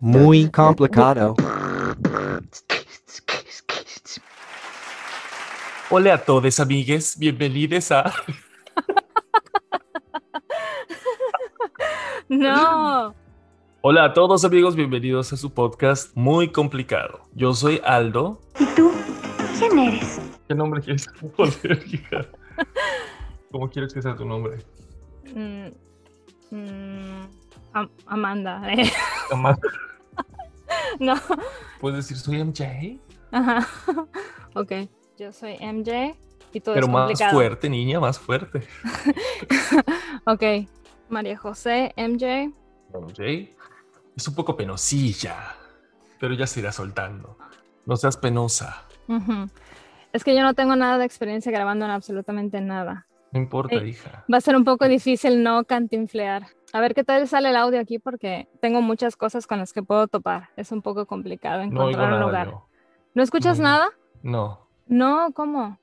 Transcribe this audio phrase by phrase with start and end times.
[0.00, 1.36] Muy complicado.
[5.90, 7.18] Hola a todos, amigues.
[7.18, 8.12] Bienvenidos a.
[12.26, 13.14] No.
[13.82, 14.74] Hola a todos, amigos.
[14.74, 17.28] Bienvenidos a su podcast Muy Complicado.
[17.34, 18.40] Yo soy Aldo.
[18.58, 18.90] ¿Y tú?
[19.58, 20.20] ¿Quién eres?
[20.48, 21.06] ¿Qué nombre quieres
[21.36, 22.26] poner, hija?
[23.52, 24.64] ¿Cómo quieres que sea tu nombre?
[25.34, 25.68] Mm,
[26.54, 27.26] mm,
[27.72, 28.62] Am- Amanda.
[28.72, 28.90] eh.
[29.30, 29.58] Jamás.
[31.00, 31.14] No.
[31.80, 32.98] ¿Puedes decir soy MJ?
[33.32, 33.66] Ajá.
[34.54, 34.72] Ok.
[35.18, 36.14] Yo soy MJ
[36.52, 38.66] y todo Pero es más fuerte, niña, más fuerte.
[40.26, 40.68] Ok.
[41.08, 42.52] María José, MJ.
[42.92, 43.50] MJ
[44.16, 45.56] es un poco penosilla,
[46.20, 47.36] pero ya se irá soltando.
[47.86, 48.84] No seas penosa.
[50.12, 53.06] Es que yo no tengo nada de experiencia grabando en absolutamente nada.
[53.34, 53.90] No importa, Ey.
[53.90, 54.24] hija.
[54.32, 56.46] Va a ser un poco difícil no cantinflear.
[56.72, 59.82] A ver qué tal sale el audio aquí porque tengo muchas cosas con las que
[59.82, 60.48] puedo topar.
[60.56, 62.46] Es un poco complicado No encontrar un lugar.
[62.50, 62.66] yo.
[63.14, 63.64] ¿No escuchas No.
[63.64, 63.88] nada?
[64.22, 64.68] No.
[64.86, 65.78] No, ¿cómo?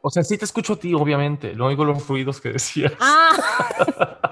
[0.00, 1.54] O sea, sí te escucho a ti, obviamente.
[1.54, 2.92] No oigo los ruidos que decías.
[3.00, 3.30] Ah,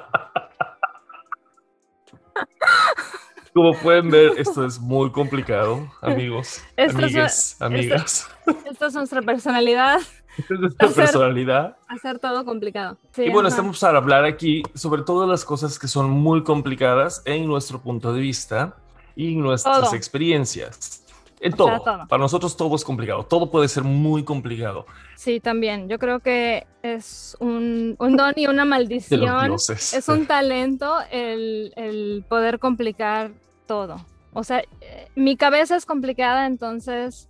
[3.55, 8.29] Como pueden ver, esto es muy complicado, amigos, Esto es- amigas.
[8.65, 10.01] esta es nuestra personalidad.
[10.39, 11.77] Es nuestra hacer- personalidad.
[11.89, 12.97] Hacer todo complicado.
[13.15, 13.57] Sí, Y bueno, ajá.
[13.57, 18.13] estamos para hablar aquí sobre todas las cosas que son muy complicadas en nuestro punto
[18.15, 18.75] de vista
[19.15, 19.95] y nuestras Todo.
[19.95, 20.99] experiencias.
[21.41, 21.67] En todo.
[21.69, 22.07] sea, todo.
[22.09, 23.25] Para nosotros todo es complicado.
[23.25, 24.87] Todo puede ser muy complicado.
[25.17, 25.89] Sí, también.
[25.89, 29.55] Yo creo que es un, un don y una maldición.
[29.55, 33.33] Es un talento el, el poder complicar
[33.67, 33.97] todo.
[34.33, 37.29] O sea, eh, mi cabeza es complicada, entonces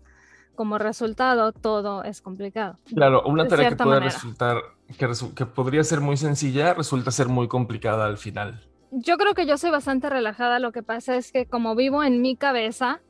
[0.55, 2.78] como resultado todo es complicado.
[2.95, 4.12] Claro, una tarea que puede manera.
[4.12, 4.59] resultar,
[4.98, 8.61] que, resu- que podría ser muy sencilla, resulta ser muy complicada al final.
[8.91, 10.59] Yo creo que yo soy bastante relajada.
[10.59, 13.00] Lo que pasa es que como vivo en mi cabeza,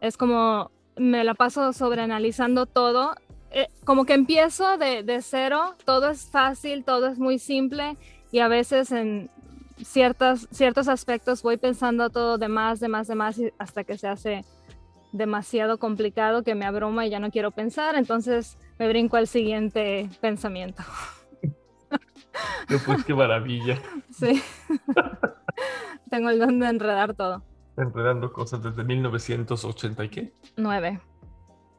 [0.00, 3.14] es como me la paso sobreanalizando todo.
[3.50, 7.96] eh, como que empiezo de, de cero, todo es fácil, todo es muy simple
[8.32, 9.30] y a veces en
[9.82, 14.08] ciertas, ciertos aspectos voy pensando todo de más, de más, de más hasta que se
[14.08, 14.44] hace
[15.16, 20.08] demasiado complicado que me abruma y ya no quiero pensar, entonces me brinco al siguiente
[20.20, 20.82] pensamiento.
[22.68, 23.78] No, pues qué maravilla.
[24.10, 24.42] Sí.
[26.10, 27.42] Tengo el don de enredar todo.
[27.76, 30.32] Enredando cosas desde 1980 y qué?
[30.56, 31.00] Nueve.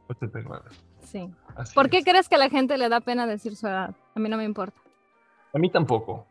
[0.08, 0.66] 89.
[1.02, 1.30] Sí.
[1.56, 2.06] Así ¿Por qué es.
[2.06, 3.96] crees que a la gente le da pena decir su edad?
[4.16, 4.80] A mí no me importa.
[5.54, 6.26] A mí tampoco.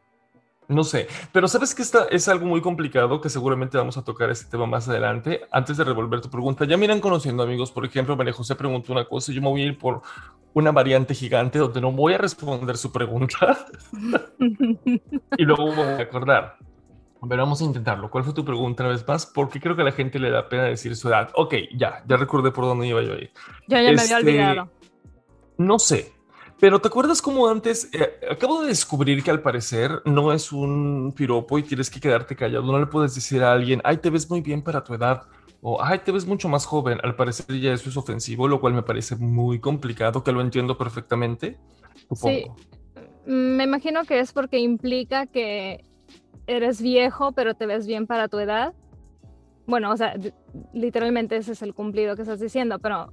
[0.69, 4.31] No sé, pero sabes que esta es algo muy complicado que seguramente vamos a tocar
[4.31, 5.43] este tema más adelante.
[5.53, 7.71] Antes de revolver tu pregunta, ya me irán conociendo amigos.
[7.71, 10.03] Por ejemplo, María José preguntó una cosa y yo me voy a ir por
[10.55, 13.67] una variante gigante donde no voy a responder su pregunta
[15.37, 16.57] y luego me voy a acordar.
[17.29, 18.11] Pero vamos a intentarlo.
[18.11, 19.27] ¿Cuál fue tu pregunta una vez más?
[19.27, 21.31] Porque creo que a la gente le da pena decir su edad.
[21.35, 23.31] Ok, ya, ya recordé por dónde iba yo ahí.
[23.69, 24.71] Yo ya me Este, había olvidado.
[25.59, 26.13] No sé,
[26.59, 27.91] pero ¿te acuerdas cómo antes?
[27.93, 32.35] eh, acabo de descubrir que al parecer no es un piropo y tienes que quedarte
[32.37, 32.65] callado.
[32.71, 35.23] No le puedes decir a alguien, ay, te ves muy bien para tu edad.
[35.63, 36.99] O, ay, te ves mucho más joven.
[37.03, 40.79] Al parecer ya eso es ofensivo, lo cual me parece muy complicado, que lo entiendo
[40.79, 41.59] perfectamente.
[41.95, 42.07] Sí.
[42.11, 42.57] Supongo.
[43.27, 45.85] Mm, Me imagino que es porque implica que
[46.47, 48.73] eres viejo, pero te ves bien para tu edad.
[49.67, 50.15] Bueno, o sea,
[50.73, 53.13] literalmente ese es el cumplido que estás diciendo, pero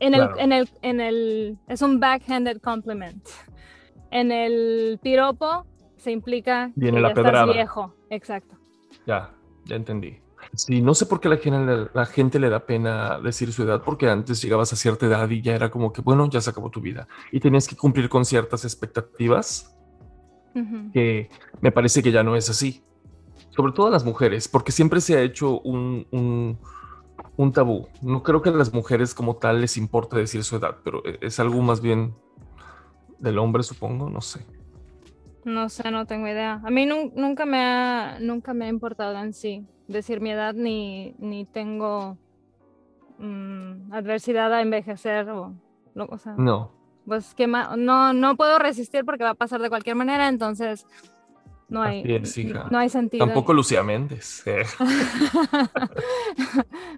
[0.00, 0.38] en el, Claro.
[0.38, 3.22] en el, en el, es un backhanded compliment.
[4.10, 5.66] En el piropo
[5.96, 7.52] se implica Viene que la ya estás pedrada.
[7.52, 7.94] viejo.
[8.10, 8.56] Exacto.
[9.06, 9.34] Ya,
[9.64, 10.18] ya entendí.
[10.52, 13.82] Sí, no sé por qué la gente, la gente le da pena decir su edad,
[13.82, 16.70] porque antes llegabas a cierta edad y ya era como que, bueno, ya se acabó
[16.70, 19.74] tu vida y tenías que cumplir con ciertas expectativas
[20.54, 20.92] Ujú.
[20.92, 21.30] que
[21.60, 22.84] me parece que ya no es así.
[23.50, 26.58] Sobre todo a las mujeres, porque siempre se ha hecho un, un,
[27.36, 27.88] un tabú.
[28.02, 31.18] No creo que a las mujeres como tal les importe decir su edad, pero e-
[31.20, 32.14] es algo más bien
[33.18, 34.44] del hombre, supongo, no sé.
[35.44, 36.60] No sé, no tengo idea.
[36.64, 40.54] A mí nun- nunca me ha, nunca me ha importado en sí decir mi edad
[40.54, 42.16] ni, ni tengo
[43.18, 45.54] mm, adversidad a envejecer o,
[45.94, 46.70] o sea, No,
[47.06, 50.86] pues que no, no puedo resistir porque va a pasar de cualquier manera, entonces
[51.68, 52.68] no hay, Así es, hija.
[52.70, 53.24] no hay sentido.
[53.24, 54.42] tampoco Lucía Méndez.
[54.46, 54.64] eh.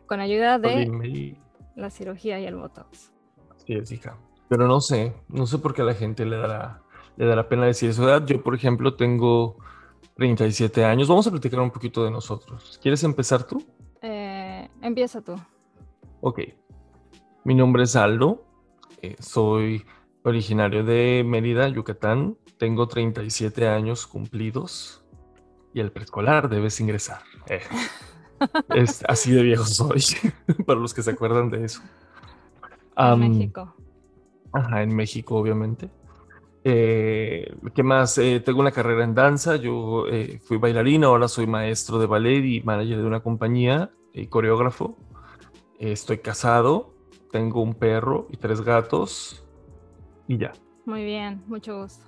[0.07, 1.37] Con ayuda de
[1.75, 3.13] la cirugía y el botox.
[3.55, 4.17] Así es, hija.
[4.49, 6.83] Pero no sé, no sé por qué a la gente le dará,
[7.17, 8.25] le dará pena decir su edad.
[8.27, 9.59] Yo, por ejemplo, tengo
[10.17, 11.09] 37 años.
[11.09, 12.79] Vamos a platicar un poquito de nosotros.
[12.83, 13.65] ¿Quieres empezar tú?
[14.03, 15.35] Eh, empieza tú.
[16.21, 16.41] Ok.
[17.45, 18.45] Mi nombre es Aldo.
[19.03, 19.85] eh, soy
[20.27, 22.37] originario de Mérida, Yucatán.
[22.59, 25.03] Tengo 37 años cumplidos.
[25.73, 27.21] y al preescolar debes ingresar.
[27.49, 27.61] Eh,
[28.75, 30.03] es así de viejo soy,
[30.67, 31.81] para los que se acuerdan de eso.
[32.97, 33.75] En México.
[34.53, 35.91] Ajá, en México, obviamente.
[36.65, 38.19] Eh, ¿Qué más?
[38.19, 39.57] Eh, tengo una carrera en danza.
[39.57, 40.07] Yo
[40.45, 44.97] fui bailarina, ahora soy maestro de ballet y manager de una compañía y coreógrafo.
[45.79, 46.95] estoy casado,
[47.31, 49.46] tengo un perro y tres gatos
[50.29, 50.53] y ya.
[50.85, 52.05] Muy bien, mucho gusto.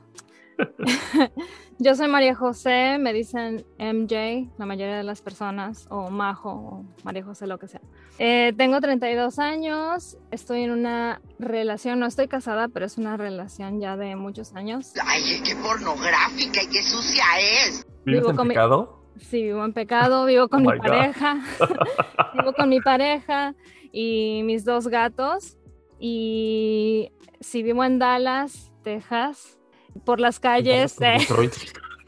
[1.79, 6.85] Yo soy María José, me dicen MJ, la mayoría de las personas, o Majo, o
[7.05, 7.81] María José, lo que sea.
[8.19, 13.81] Eh, tengo 32 años, estoy en una relación, no estoy casada, pero es una relación
[13.81, 14.93] ya de muchos años.
[15.07, 17.25] Ay, qué pornográfica y qué sucia
[17.69, 17.87] es.
[18.05, 18.95] ¿Vives Vivo en con mi- pecado?
[19.19, 21.39] Sí, vivo en pecado, vivo con Oh mi pareja,
[22.35, 23.55] vivo con mi pareja
[23.93, 25.57] y mis dos gatos.
[25.99, 29.59] Y sí, vivo en Dallas, Texas,
[30.05, 30.97] por las calles.
[30.97, 31.53] Detroit.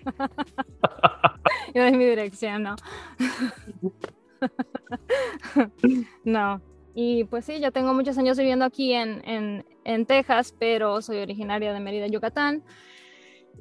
[1.75, 2.76] yo doy mi dirección, no.
[6.25, 6.62] no.
[6.94, 11.19] Y pues sí, ya tengo muchos años viviendo aquí en, en, en Texas, pero soy
[11.19, 12.64] originaria de Mérida, Yucatán.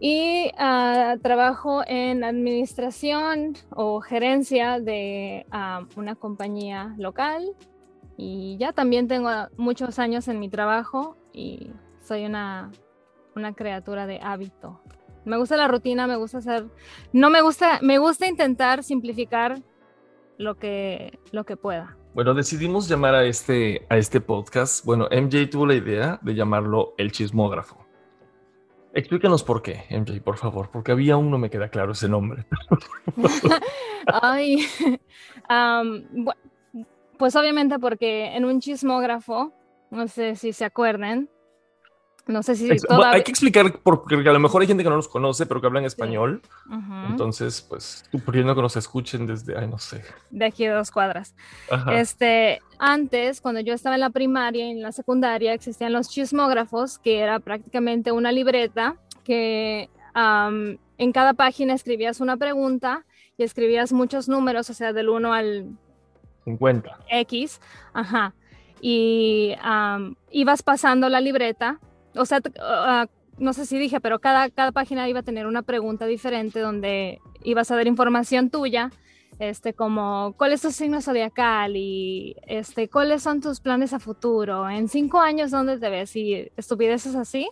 [0.01, 7.53] Y ah, trabajo en administración o gerencia de ah, una compañía local.
[8.21, 11.71] Y ya también tengo muchos años en mi trabajo y
[12.01, 12.69] soy una,
[13.33, 14.81] una criatura de hábito.
[15.23, 16.65] Me gusta la rutina, me gusta hacer,
[17.13, 19.61] no me gusta, me gusta intentar simplificar
[20.37, 21.95] lo que, lo que pueda.
[22.13, 24.83] Bueno, decidimos llamar a este, a este podcast.
[24.83, 27.85] Bueno, MJ tuvo la idea de llamarlo El Chismógrafo.
[28.93, 32.45] Explícanos por qué, MJ, por favor, porque había aún no me queda claro ese nombre.
[34.07, 34.65] Ay,
[35.49, 36.33] bu-
[37.19, 39.53] pues obviamente porque en un chismógrafo,
[39.91, 41.29] no sé si se acuerden,
[42.27, 43.11] no sé si todavía...
[43.11, 45.67] hay que explicar porque a lo mejor hay gente que no los conoce, pero que
[45.67, 46.41] hablan español.
[47.09, 50.01] Entonces, pues, tú pidiendo que nos escuchen desde, ay, no sé.
[50.29, 51.35] de aquí a dos cuadras.
[51.69, 51.99] Ajá.
[51.99, 56.99] Este, antes, cuando yo estaba en la primaria y en la secundaria, existían los chismógrafos,
[56.99, 58.95] que era prácticamente una libreta
[59.25, 63.05] que am, en cada página escribías una pregunta
[63.37, 65.77] y escribías muchos números, o sea, del 1 al
[66.57, 66.97] 50.
[67.09, 67.59] X,
[67.93, 68.33] ajá,
[68.81, 71.79] y am, ibas pasando la libreta,
[72.15, 73.07] o sea, ah,
[73.37, 77.19] no sé si dije, pero cada, cada página iba a tener una pregunta diferente donde
[77.43, 78.91] ibas a dar información tuya,
[79.39, 84.69] este, como cuál es tu signo zodiacal y este, cuáles son tus planes a futuro,
[84.69, 86.13] en cinco años, ¿dónde te ves?
[86.15, 87.49] Y estupideces así.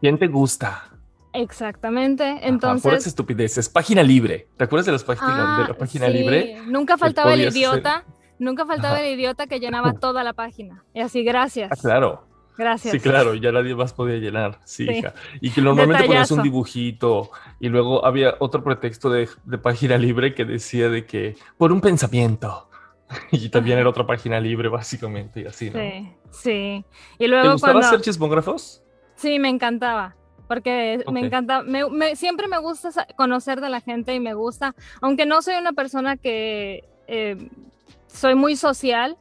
[0.00, 0.84] ¿Quién te gusta?
[1.32, 2.82] Exactamente, Ajá, entonces...
[2.82, 3.68] puras estupideces.
[3.68, 4.48] Página libre.
[4.56, 6.56] ¿Te acuerdas de, las páginas, Ah, de la página sí, libre?
[6.66, 8.04] Nunca faltaba el hacer- idiota,
[8.38, 9.04] nunca faltaba Ajá.
[9.04, 10.84] el idiota que llenaba toda la página.
[10.94, 11.70] Y así, gracias.
[11.72, 12.24] Ah, claro.
[12.56, 12.90] Gracias.
[12.92, 14.58] Sí, claro, ya nadie más podía llenar.
[14.64, 14.92] Sí, Sí.
[14.94, 15.14] hija.
[15.40, 16.42] Y que normalmente ponías un Detallazo.
[16.42, 17.30] dibujito
[17.60, 21.80] y luego había otro pretexto de, de página libre que decía de que por un
[21.80, 22.64] pensamiento.
[23.32, 25.78] Y también era otra página libre, básicamente, y así, ¿no?
[25.78, 26.84] Sí, sí.
[27.14, 27.86] Y ¿Te luego gustaba cuando...
[27.88, 28.82] hacer chismógrafos?
[29.14, 30.14] Sí, me encantaba.
[30.46, 34.74] Porque me encanta, me- me- siempre me gusta conocer de la gente y me gusta,
[35.00, 37.36] aunque no soy una persona que eh,
[38.08, 39.16] soy muy social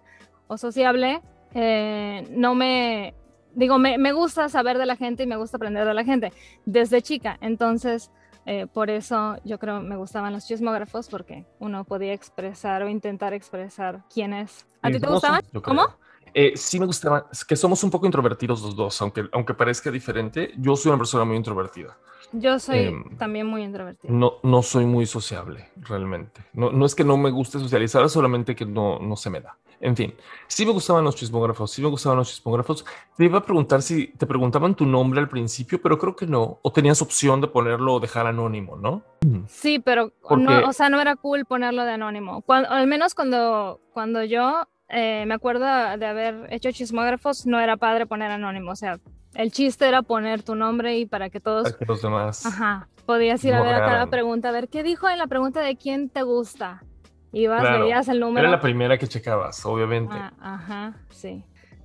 [0.47, 1.21] o sociable,
[1.53, 3.13] eh, no me,
[3.53, 6.33] digo, me, me gusta saber de la gente y me gusta aprender de la gente
[6.65, 7.37] desde chica.
[7.41, 8.11] Entonces,
[8.49, 13.33] eh, por eso yo creo me gustaban los chismógrafos porque uno podía expresar o intentar
[13.33, 14.65] expresar quién es.
[14.81, 15.41] ¿A ti te gustaban?
[15.61, 15.85] ¿Cómo?
[16.33, 19.91] Eh, sí me gustaban, es que somos un poco introvertidos los dos, aunque, aunque parezca
[19.91, 20.53] diferente.
[20.57, 21.97] Yo soy una persona muy introvertida.
[22.33, 24.11] Yo soy Em, también muy introvertida.
[24.11, 26.41] No, no soy muy sociable, realmente.
[26.53, 29.57] No, no es que no me guste socializar, solamente que no, no se me da.
[29.79, 30.13] En fin,
[30.47, 32.83] sí me gustaban los chismógrafos, sí me gustaban los chismógrafos.
[33.15, 36.57] Te iba a preguntar si te preguntaban tu nombre al principio, pero creo que no.
[36.63, 39.03] O tenías opción de ponerlo o dejar anónimo, ¿no?
[39.47, 42.41] Sí, pero Porque- no, o sea, no era cool ponerlo de anónimo.
[42.41, 47.77] Cuando, al menos cuando, cuando yo eh, me acuerdo de haber hecho chismógrafos, no era
[47.77, 48.71] padre poner anónimo.
[48.71, 48.99] O sea,
[49.37, 52.45] el chiste era poner tu nombre y para que todos, Para que los demás.
[52.45, 55.61] ajá, podías ir a ver a cada pregunta, a ver qué dijo en la pregunta
[55.61, 56.83] de quién te gusta.
[57.31, 57.79] Ibas, Claro.
[57.83, 58.47] veías el número.
[58.47, 60.13] Era la primera que checabas, obviamente.
[60.15, 61.43] Ah, ajá, sí,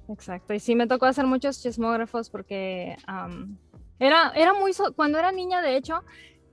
[0.09, 0.55] exacto.
[0.55, 2.97] Y sí me tocó hacer muchos chismógrafos porque
[3.99, 6.03] era, era muy, so- cuando era niña, de hecho,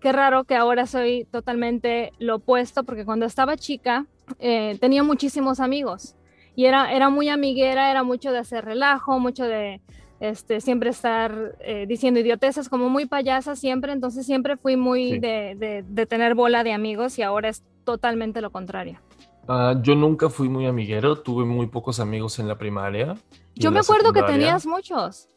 [0.01, 4.05] qué raro que ahora soy totalmente lo opuesto, porque cuando estaba chica
[4.39, 6.15] eh, tenía muchísimos amigos
[6.55, 9.81] y era, era muy amiguera, era mucho de hacer relajo, mucho de
[10.19, 15.19] este, siempre estar eh, diciendo idioteces, como muy payasa siempre, entonces siempre fui muy Sí.
[15.19, 18.99] de, de- de tener bola de amigos y ahora es totalmente lo contrario.
[19.47, 23.15] Ah, yo nunca fui muy amiguero, tuve muy pocos amigos en la primaria.
[23.55, 25.27] Yo me acuerdo que tenías muchos.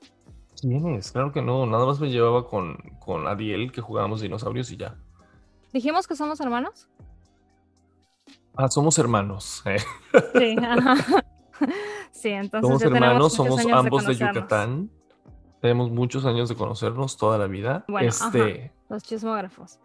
[0.60, 1.10] ¿Quiénes?
[1.12, 4.96] Claro que no, nada más me llevaba con, con Adiel, que jugábamos dinosaurios y ya.
[5.72, 6.88] ¿Dijimos que somos hermanos?
[8.54, 9.62] Ah, somos hermanos.
[9.64, 9.78] eh.
[10.38, 11.24] Sí, ajá.
[12.10, 14.14] Sí, entonces Somos hermanos, somos años ambos de.
[14.14, 14.90] Yucatán.
[15.60, 17.84] Tenemos muchos años de conocernos toda la vida.
[17.88, 19.78] Bueno, este, Los chismógrafos.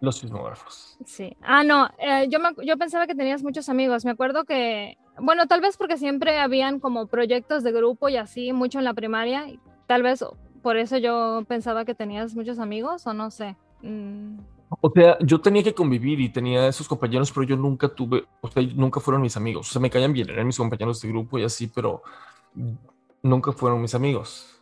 [0.00, 0.96] los sismógrafos.
[1.04, 1.36] Sí.
[1.42, 4.04] Ah, no, eh, yo, me, yo pensaba que tenías muchos amigos.
[4.06, 8.52] Me acuerdo que, bueno, tal vez porque siempre habían como proyectos de grupo y así,
[8.54, 9.48] mucho en la primaria.
[9.48, 10.24] y Tal vez
[10.62, 13.56] por eso yo pensaba que tenías muchos amigos o no sé.
[13.82, 18.24] Mm, O sea, yo tenía que convivir y tenía esos compañeros, pero yo nunca tuve,
[18.40, 19.70] o sea, nunca fueron mis amigos.
[19.70, 22.02] O sea, me caían bien, eran mis compañeros de grupo y así, pero
[23.22, 24.60] nunca fueron mis amigos.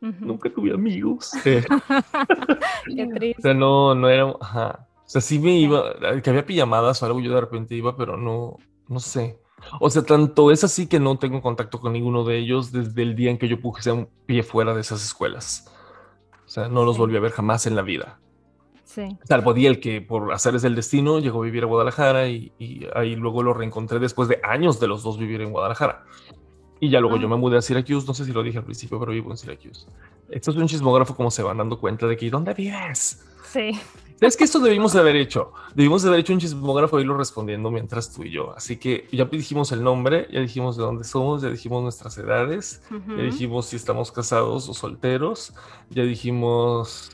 [0.00, 1.32] Nunca tuve amigos.
[1.42, 3.42] Qué o triste.
[3.42, 4.86] sea, no, no era, ajá.
[4.94, 5.82] O sea, sí me iba,
[6.22, 9.40] que había pijamadas o algo, yo de repente iba, pero no, no sé.
[9.80, 13.16] O sea, tanto es así que no tengo contacto con ninguno de ellos desde el
[13.16, 15.66] día en que yo puse un pie fuera de esas escuelas.
[16.46, 18.20] O sea, no los volví a ver jamás en la vida.
[18.98, 19.16] Sí.
[19.22, 23.14] Salvo el que por azares del destino llegó a vivir a Guadalajara y, y ahí
[23.14, 26.04] luego lo reencontré después de años de los dos vivir en Guadalajara.
[26.80, 27.20] Y ya luego Ah.
[27.20, 29.36] yo me mudé a Syracuse, no sé si lo dije al principio, pero vivo en
[29.36, 29.86] Syracuse.
[30.30, 33.24] Esto es un chismógrafo como se van dando cuenta de que ¿dónde vives?
[33.52, 33.70] Sí.
[34.20, 35.52] Es que esto debimos de haber hecho.
[35.76, 38.52] Debimos de haber hecho un chismógrafo y irlo respondiendo mientras tú y yo.
[38.56, 42.82] Así que ya dijimos el nombre, ya dijimos de dónde somos, ya dijimos nuestras edades,
[42.90, 43.16] Ujú.
[43.16, 45.54] ya dijimos si estamos casados o solteros,
[45.90, 47.12] ya dijimos...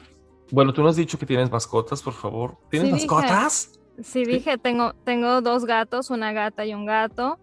[0.54, 2.56] Bueno, tú no has dicho que tienes mascotas, por favor.
[2.70, 3.06] ¿Tienes Sí, dije.
[3.08, 3.80] mascotas?
[4.04, 7.40] Sí, dije, tengo, tengo dos gatos, una gata y un gato.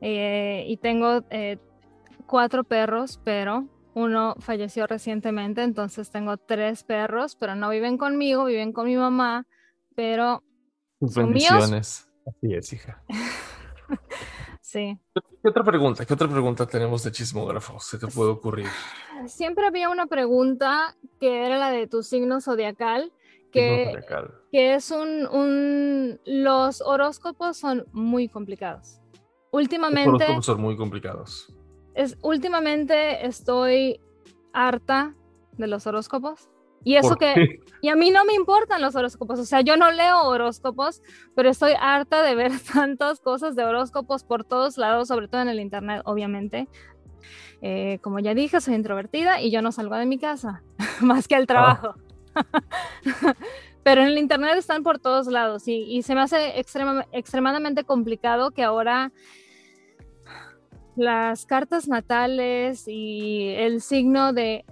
[0.00, 1.58] eh, y tengo eh,
[2.26, 8.72] cuatro perros, pero uno falleció recientemente, entonces tengo tres perros, pero no viven conmigo, viven
[8.72, 9.44] con mi mamá,
[9.94, 10.42] pero
[11.00, 11.52] ¿Son míos?
[11.52, 12.08] bendiciones.
[12.26, 13.04] Así es, hija.
[14.68, 14.98] sí.
[15.42, 16.04] ¿Qué otra pregunta?
[16.04, 17.80] ¿Qué otra pregunta tenemos de chismógrafo?
[17.80, 18.66] ¿Se te puede ocurrir?
[19.26, 23.12] Siempre había una pregunta que era la de tu signo zodiacal,
[23.52, 24.34] Signo que, zodiacal.
[24.52, 26.20] que es un, un...
[26.26, 29.00] Los horóscopos son muy complicados.
[29.12, 29.22] Los
[29.52, 30.10] Últimamente...
[30.10, 31.52] horóscopos son muy complicados.
[31.94, 34.00] es, últimamente estoy
[34.52, 35.14] harta
[35.52, 36.48] de los horóscopos.
[36.84, 39.76] Y eso ¿Por que, y a mí no me importan los horóscopos, o sea, yo
[39.76, 41.02] no leo horóscopos,
[41.34, 45.48] pero estoy harta de ver tantas cosas de horóscopos por todos lados, sobre todo en
[45.48, 46.68] el internet, obviamente.
[47.60, 50.62] Eh, como ya dije, soy introvertida y yo no salgo de mi casa,
[51.00, 51.94] más que al trabajo.
[53.82, 57.84] pero en el internet están por todos lados y, y se me hace extrema- extremadamente
[57.84, 59.12] complicado que ahora
[60.98, 64.64] las cartas natales y el signo de...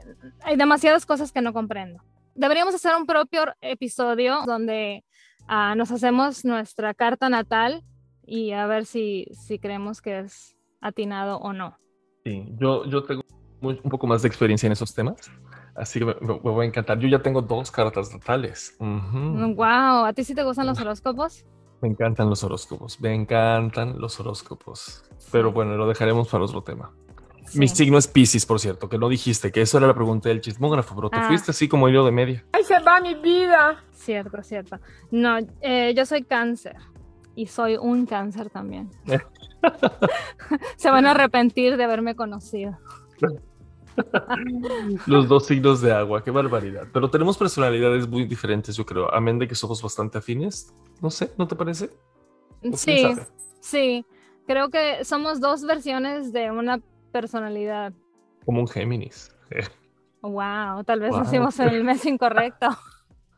[0.43, 2.03] Hay demasiadas cosas que no comprendo.
[2.35, 5.05] Deberíamos hacer un propio episodio donde
[5.47, 7.83] ah, nos hacemos nuestra carta natal
[8.27, 11.79] y a ver si, si creemos que es atinado o no.
[12.25, 13.23] Sí, yo, yo tengo
[13.61, 15.31] muy- un poco más de experiencia en esos temas,
[15.77, 16.99] así que me, va a encantar.
[16.99, 18.77] Yo ya tengo dos cartas natales.
[18.81, 19.55] Ujú.
[19.55, 21.47] Wow, ¿a ti sí te gustan los horóscopos?
[21.83, 25.05] Me encantan los horóscopos, me encantan los horóscopos.
[25.31, 26.91] Pero bueno, lo dejaremos para otro tema.
[27.55, 30.41] Mi signo es Pisces, por cierto, que no dijiste, que eso era la pregunta del
[30.41, 31.29] chismógrafo, pero te Ah.
[31.29, 32.45] fuiste así como hilo de media.
[32.53, 33.85] ¡Ay, se va mi vida!
[33.93, 34.79] Cierto, cierto.
[35.11, 36.77] No, eh, yo soy cáncer
[37.37, 38.91] y soy un cáncer también.
[40.77, 42.77] Se van a arrepentir de haberme conocido.
[45.07, 46.87] Los dos signos de agua, qué barbaridad.
[46.93, 49.13] Pero tenemos personalidades muy diferentes, yo creo.
[49.15, 50.75] Amén de que somos bastante afines.
[51.01, 51.87] No sé, ¿no te parece?
[51.87, 53.15] ¿O quién Sí,
[53.61, 54.07] sí.
[54.47, 56.81] Creo que somos dos versiones de una
[57.13, 57.93] personalidad.
[58.45, 59.35] Como un Géminis.
[59.51, 59.65] Eh,
[60.23, 61.21] Wow, tal vez Wow.
[61.21, 62.69] nacimos en el mes incorrecto.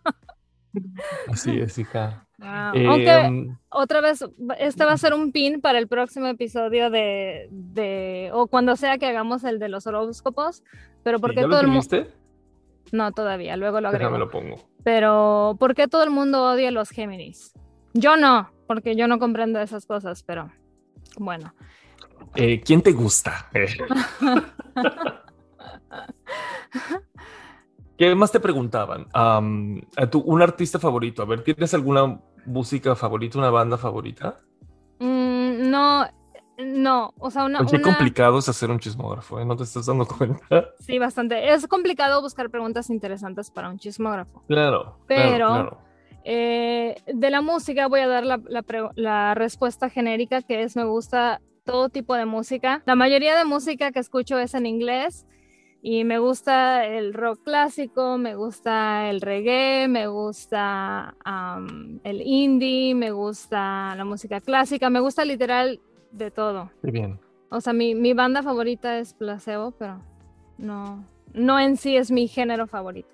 [1.28, 2.27] Así es, hija.
[2.38, 2.74] Wow.
[2.74, 4.24] Eh, Aunque otra vez,
[4.58, 8.96] este va a ser un pin para el próximo episodio de, de o cuando sea
[8.98, 10.62] que hagamos el de los horóscopos,
[11.02, 12.06] pero porque ¿Ya lo todo el mundo,
[12.92, 14.10] no todavía, luego lo agrego.
[14.10, 14.56] Déjame lo pongo.
[14.84, 17.52] Pero ¿por qué todo el mundo odia a los Géminis?
[17.92, 20.52] Yo no, porque yo no comprendo esas cosas, pero
[21.18, 21.52] bueno.
[22.36, 23.48] Eh, ¿Quién te gusta?
[27.98, 29.06] ¿Qué más te preguntaban?
[29.12, 29.40] A
[30.10, 31.20] tu- un artista favorito.
[31.22, 34.36] A ver, ¿tienes alguna música favorita, una banda favorita?
[35.00, 36.06] Mm, no,
[36.58, 39.44] no, o sea, una, qué una- complicado es hacer un chismógrafo, ¿eh?
[39.44, 40.70] ¿No te estás dando cuenta?
[40.78, 41.52] sí, bastante.
[41.52, 44.42] Es complicado buscar preguntas interesantes para un chismógrafo.
[44.46, 44.96] Claro.
[45.06, 45.78] Pero- claro, claro.
[46.30, 48.40] Eh, de la música voy a dar la,
[48.96, 52.82] la respuesta genérica que es me gusta todo tipo de música.
[52.86, 55.26] La mayoría de música que escucho es en inglés
[55.82, 61.14] y me gusta el rock clásico, me gusta el reggae, me gusta
[62.04, 65.80] el indie, me gusta la música clásica, me gusta literal
[66.10, 66.70] de todo.
[66.82, 67.20] Qué bien.
[67.50, 70.00] O sea, mi, mi banda favorita es Placebo, pero
[70.58, 73.08] no, no en sí es mi género favorito.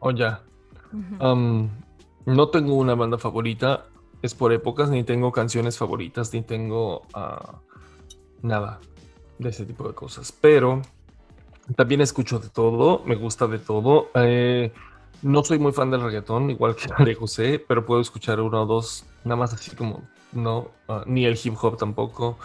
[0.00, 0.42] Oh, ya.
[1.18, 1.70] Am,
[2.26, 3.86] No tengo una banda favorita,
[4.22, 7.60] es por épocas, ni tengo canciones favoritas, ni tengo ah,
[8.42, 8.80] nada
[9.38, 10.30] de ese tipo de cosas.
[10.30, 10.82] Pero
[11.76, 14.08] también escucho de todo, me gusta de todo.
[14.14, 14.72] Eh,
[15.22, 18.66] no soy muy fan del reggaetón, igual que de José, pero puedo escuchar uno o
[18.66, 22.38] dos, nada más así como, no, ah, ni el hip hop tampoco,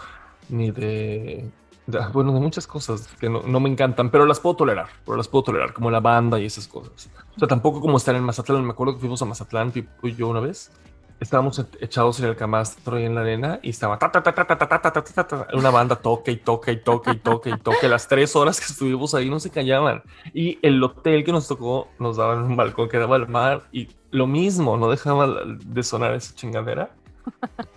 [0.50, 1.48] ni de,
[1.86, 5.16] de- bueno, de muchas cosas que no, no me encantan, pero las puedo tolerar, pero
[5.16, 7.08] las puedo tolerar, como la banda y esas cosas.
[7.34, 10.28] O sea, tampoco como estar en Mazatlán, me acuerdo que fuimos a Mazatlán, y yo
[10.28, 10.70] una vez,
[11.20, 14.34] estábamos e- echados en el camastro y en la arena y estaba ta, ta, ta,
[14.34, 17.12] ta, ta, ta, ta, ta, ta, ta, ta, una banda toque y toque y toque
[17.12, 17.88] y toque y toque.
[17.88, 20.02] Las tres horas que estuvimos ahí no se callaban.
[20.34, 23.62] Y el hotel que nos tocó nos daba en un balcón que daba al mar
[23.72, 26.90] y lo mismo, no dejaba de sonar esa chingadera.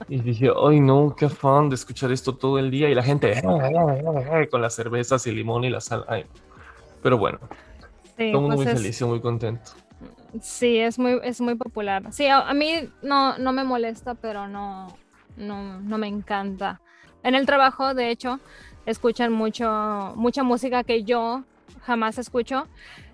[0.07, 3.41] Y dije, ay no, qué afán de escuchar esto todo el día y la gente
[4.51, 6.05] con las cervezas y limón y la sal.
[6.07, 6.25] Ay,
[7.01, 7.39] pero bueno,
[8.17, 9.71] Sí, mundo pues muy es- feliz y muy contento.
[10.41, 12.11] Sí, es muy, es muy popular.
[12.11, 14.87] Sí, a, a mí no, no me molesta, pero no,
[15.37, 16.81] no, no me encanta.
[17.23, 18.39] En el trabajo, de hecho,
[18.85, 21.43] escuchan mucho, mucha música que yo
[21.81, 22.67] jamás escucho.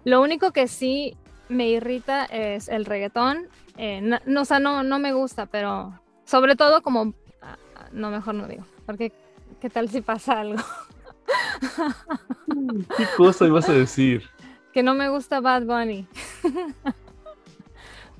[0.03, 1.15] Lo único que sí
[1.49, 3.47] me irrita es el reggaetón.
[3.77, 7.13] Eh, no, no, o sea, no, no me gusta, pero sobre todo como...
[7.41, 9.11] ah, ah, No, mejor no digo, porque
[9.61, 10.61] ¿qué tal si pasa algo?
[12.97, 14.29] ¿Qué cosa ibas a decir?
[14.75, 16.05] que no me gusta Bad Bunny.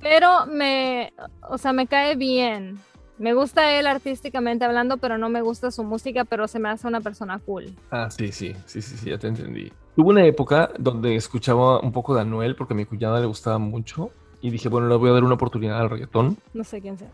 [0.00, 1.12] pero me,
[1.48, 2.78] o sea, me cae bien.
[3.18, 6.86] Me gusta él artísticamente hablando, pero no me gusta su música, pero se me hace
[6.86, 7.74] una persona cool.
[7.90, 9.72] Ah, sí, sí, sí, sí, sí, ya te entendí.
[9.94, 13.56] Tuve una época donde escuchaba un poco de Anuel porque a mi cuñada le gustaba
[13.58, 14.10] mucho
[14.42, 16.36] y dije, bueno, le voy a dar una oportunidad al reggaetón.
[16.52, 17.10] No sé quién sea.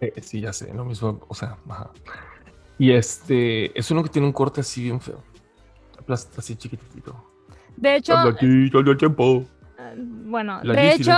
[0.00, 1.90] Eh, sí, ya sé, lo mismo, o sea, ajá.
[2.78, 5.22] Y este, es uno que tiene un corte así bien feo.
[6.08, 7.24] Así chiquitito.
[7.76, 9.44] De hecho, Habladito del tiempo.
[9.78, 11.12] eh, bueno, La de hecho.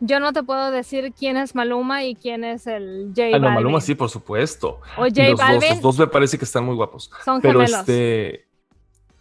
[0.00, 3.50] Yo no te puedo decir quién es Maluma y quién es el J Ah, no.
[3.50, 4.80] Maluma sí, por supuesto.
[4.96, 7.10] O J los, dos, los dos me parece que están muy guapos.
[7.24, 7.80] son Pero gemelos.
[7.80, 8.46] este.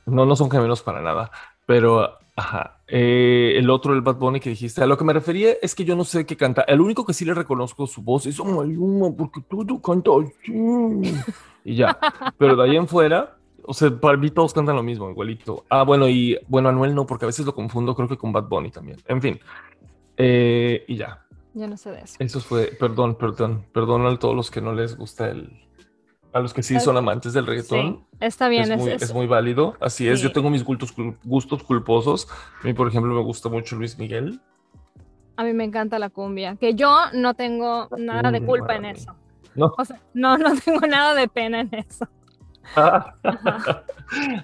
[0.06, 1.30] No, no son gemelos para nada.
[1.66, 2.78] Pero, ajá.
[2.88, 5.86] Eh, el otro, el Bad Bunny que dijiste, a lo que me refería es que
[5.86, 6.64] yo no sé qué canta.
[6.64, 11.14] El único que sí le reconozco su voz es "Oh, Maluma, porque todo canta así.
[11.64, 11.98] Y ya.
[12.40, 15.66] Pero de ahí en fuera, o sea, para mí todos cantan lo mismo, igualito.
[15.70, 18.46] Ah, bueno, y bueno, Anuel no, porque a veces lo confundo, creo que con Bad
[18.48, 18.98] Bunny también.
[19.08, 19.40] En fin.
[20.20, 21.26] Eh, y ya.
[21.54, 22.16] Yo no sé de eso.
[22.20, 25.50] Eso fue, perdón, perdón, perdón a todos los que no les gusta el.
[26.32, 28.06] A los que sí son amantes del reggaetón.
[28.12, 28.64] Sí, está bien.
[28.64, 30.22] Es es- muy, es- muy válido, así es.
[30.22, 32.28] Yo tengo mis gustos, gustos culposos.
[32.62, 34.40] A mí, por ejemplo, me gusta mucho Luis Miguel.
[35.38, 38.86] A mí me encanta la cumbia, que yo no tengo nada de cumbia, culpa en
[38.86, 39.16] eso.
[39.56, 39.74] No.
[39.78, 42.08] O sea, no, no tengo nada de pena en eso.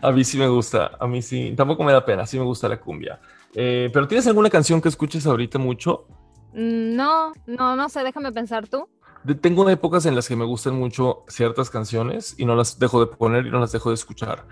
[0.02, 2.68] a mí sí me gusta, a mí sí, tampoco me da pena, sí me gusta
[2.68, 3.20] la cumbia.
[3.56, 6.06] Eh, pero ¿tienes alguna canción que escuches ahorita mucho?
[6.54, 8.88] Mm, No, no, no sé, déjame pensar tú.
[9.24, 13.00] De- tengo épocas en las que me gustan mucho ciertas canciones y no las dejo
[13.06, 14.46] de poner y no las dejo de escuchar.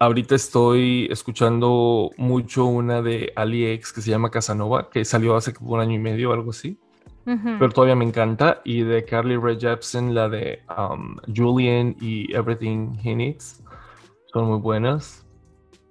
[0.00, 5.52] Ahorita estoy escuchando mucho una de Ali X que se llama Casanova, que salió hace
[5.52, 6.78] como un año y medio o algo así.
[7.24, 8.62] Pero todavía me encanta.
[8.64, 13.62] Y de Carly Rae Jepsen, la de um, Julian y Everything He Needs,
[14.32, 15.26] son muy buenas.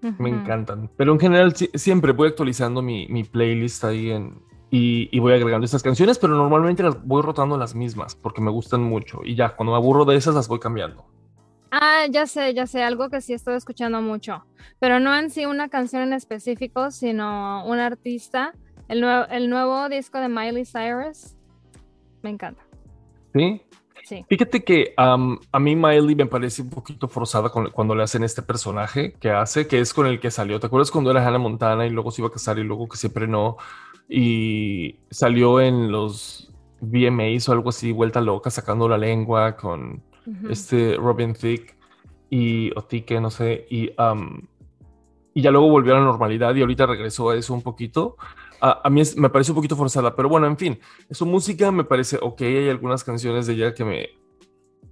[0.02, 0.90] Me encantan.
[0.96, 5.34] Pero en general si- siempre voy actualizando mi, mi playlist ahí en, y, y voy
[5.34, 9.22] agregando estas canciones, pero normalmente las voy rotando las mismas porque me gustan mucho.
[9.24, 11.06] Y ya, cuando me aburro de esas, las voy cambiando.
[11.72, 14.46] Ah, ya sé, ya sé, algo que sí estoy escuchando mucho,
[14.80, 18.54] pero no en sí una canción en específico, sino un artista.
[18.88, 21.36] El, nuevo el nuevo disco de Miley Cyrus,
[22.22, 22.62] me encanta.
[23.34, 23.62] ¿Sí?
[24.08, 24.24] Sí.
[24.30, 28.24] Fíjate que am, a mí Miley me parece un poquito forzada con- cuando le hacen
[28.24, 30.62] este personaje que hace, que es con el que salió.
[30.62, 32.96] ¿Te acuerdas cuando era Hannah Montana y luego se iba a casar y luego que
[32.96, 33.58] siempre no?
[34.08, 40.02] Y salió en los VMAs o algo así, vuelta loca, sacando la lengua con
[40.50, 41.76] este Robin Thicke
[42.30, 43.90] y o Thicke, no sé, y,
[45.34, 48.16] y ya luego volvió a la normalidad y ahorita regresó a eso un poquito.
[48.62, 50.80] A, a mí es- me parece un poquito forzada, pero bueno, en fin,
[51.12, 54.10] su música me parece ok, hay algunas canciones de ella que me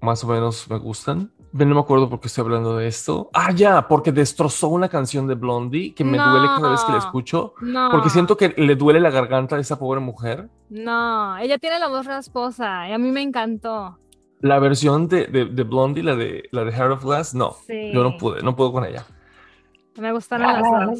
[0.01, 1.31] más o menos me gustan.
[1.51, 3.29] No me acuerdo por qué estoy hablando de esto.
[3.33, 6.97] Ah, ya, porque destrozó una canción de Blondie que me duele cada vez que la
[6.97, 7.53] escucho.
[7.61, 10.49] No, Porque siento que le duele la garganta a esa pobre mujer.
[10.69, 13.97] no, ella tiene la voz rasposa y a mí me encantó.
[14.41, 17.55] La versión de, de, de Blondie, la de, la de Heart of Glass, no.
[17.65, 17.91] Sí.
[17.93, 19.05] Yo no pude, no puedo con ella.
[19.97, 20.99] Me gustaron las dos.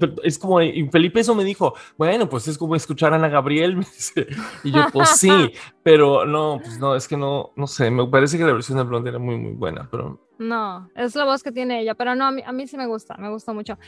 [0.00, 3.28] Pero Es como, y Felipe eso me dijo, bueno, pues es como escuchar a Ana
[3.28, 3.78] Gabriel.
[4.64, 8.36] Y yo, pues sí, pero no, pues no, es que no, no sé, me parece
[8.38, 11.52] que la versión de Blondie era muy, muy buena, pero No, es la voz que
[11.52, 13.78] tiene ella, pero no, a mí, a mí sí me gusta, me gusta mucho.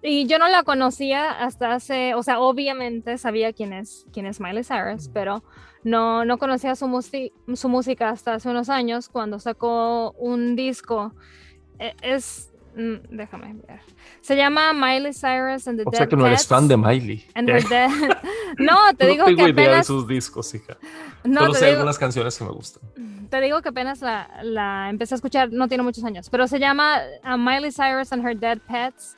[0.00, 4.40] Y yo no la conocía hasta hace, o sea, obviamente sabía quién es, quién es
[4.40, 5.42] Miley Cyrus, pero
[5.82, 6.86] no, no conocía su,
[7.54, 11.14] su música hasta hace unos años cuando sacó un disco.
[11.80, 13.80] E- Es, mm, déjame ver.
[14.20, 17.26] Se llama Miley Cyrus and the O Dead sea que no eres fan de Miley.
[17.36, 20.76] no, te no digo tengo que idea de apenas, sus discos, hija.
[21.24, 22.82] no, Solo sé digo- algunas canciones que me gustan.
[23.30, 26.58] te digo que apenas la, la empecé a escuchar, no tiene muchos años, pero se
[26.58, 29.16] llama uh, Miley Cyrus and Her Dead Pets.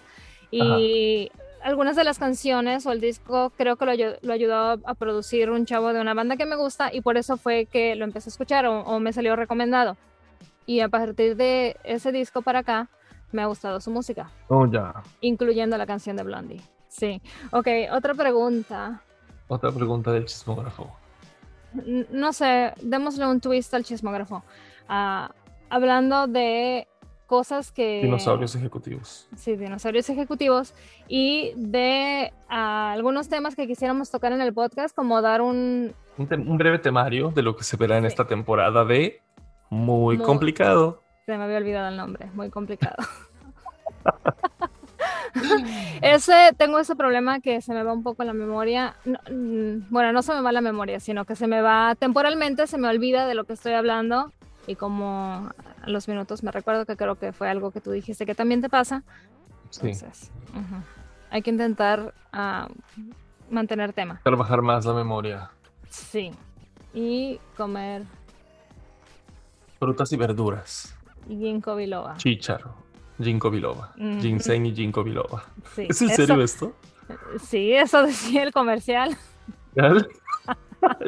[0.52, 1.30] Y
[1.62, 3.92] algunas de las canciones o el disco creo que lo,
[4.22, 7.16] lo ayudó a, a producir un chavo de una banda que me gusta y por
[7.16, 9.96] eso fue que lo empecé a escuchar o, o me salió recomendado.
[10.66, 12.88] Y a partir de ese disco para acá
[13.32, 14.94] me ha gustado su música, Oh, ya.
[15.20, 16.60] incluyendo la canción de Blondie.
[16.88, 17.20] Sí.
[17.52, 19.00] Ok, otra pregunta.
[19.48, 20.90] Otra pregunta del chismógrafo.
[21.86, 24.42] N- no sé, démosle un twist al chismógrafo.
[24.88, 25.30] Ah,
[25.68, 26.88] hablando de
[27.26, 28.00] cosas que...
[28.02, 29.28] Dinosaurios ejecutivos.
[29.36, 30.74] Sí, dinosaurios ejecutivos
[31.06, 35.94] y de ah, algunos temas que quisiéramos tocar en el podcast, como dar un...
[36.18, 38.08] Un, breve temario de lo que se verá en Sí.
[38.08, 39.20] esta temporada de
[39.70, 41.02] Muy, Muy- complicado.
[41.30, 42.96] Se me había olvidado el nombre, muy complicado.
[46.02, 48.96] ese, tengo ese problema que se me va un poco la memoria.
[49.04, 52.66] No, mm, bueno, no se me va la memoria, sino que se me va temporalmente,
[52.66, 54.32] se me olvida de lo que estoy hablando
[54.66, 55.52] y como
[55.84, 58.60] a los minutos me recuerdo que creo que fue algo que tú dijiste que también
[58.60, 59.04] te pasa.
[59.70, 59.82] Sí.
[59.82, 60.82] Entonces, ujú.
[61.30, 62.66] hay que intentar ah,
[63.48, 64.20] mantener tema.
[64.24, 65.48] Trabajar más la memoria.
[65.90, 66.32] Sí.
[66.92, 68.02] Y comer
[69.80, 70.94] Frutas y verduras.
[71.28, 72.16] Ginkgo biloba.
[72.16, 72.74] Chícharo.
[73.20, 73.92] Ginkgo biloba.
[73.96, 74.20] Mm.
[74.20, 75.44] Ginseng y ginkgo biloba.
[75.74, 76.72] Sí, ¿Es en eso- serio esto?
[77.42, 79.16] Sí, eso decía el comercial.
[79.74, 80.08] ¿Real?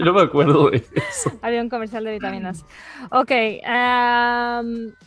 [0.05, 1.31] Yo me acuerdo de eso.
[1.41, 2.65] Había un comercial de vitaminas.
[3.11, 3.31] Ok,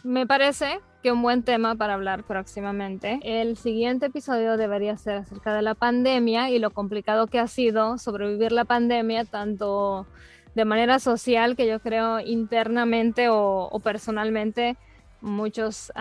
[0.04, 3.20] me parece que un buen tema para hablar próximamente.
[3.22, 7.98] El siguiente episodio debería ser acerca de la pandemia y lo complicado que ha sido
[8.00, 10.08] sobrevivir la pandemia, tanto
[10.56, 14.78] de manera social, que yo creo internamente o, o personalmente,
[15.26, 15.92] muchos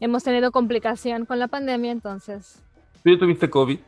[0.00, 2.62] hemos tenido complicación con la pandemia, entonces
[3.04, 3.78] ¿Tú tuviste COVID?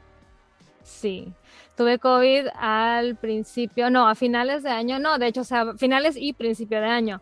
[0.83, 1.33] Sí,
[1.77, 6.17] tuve COVID al principio, no, a finales de año, no, de hecho, o sea, finales
[6.19, 7.21] y principio de año.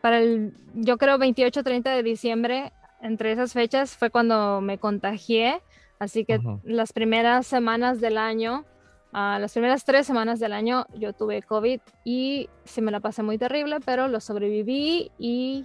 [0.00, 5.60] Para el, yo creo 28, 30 de diciembre, entre esas fechas fue cuando me contagié,
[5.98, 8.64] así que las primeras semanas del año,
[9.12, 13.22] ah, las primeras tres semanas del año, yo tuve COVID y sí me la pasé
[13.22, 15.64] muy terrible, pero lo sobreviví y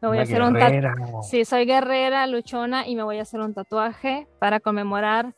[0.00, 1.28] me voy Una a hacer un tatuaje.
[1.28, 5.34] Sí, soy guerrera, luchona y me voy a hacer un tatuaje para conmemorar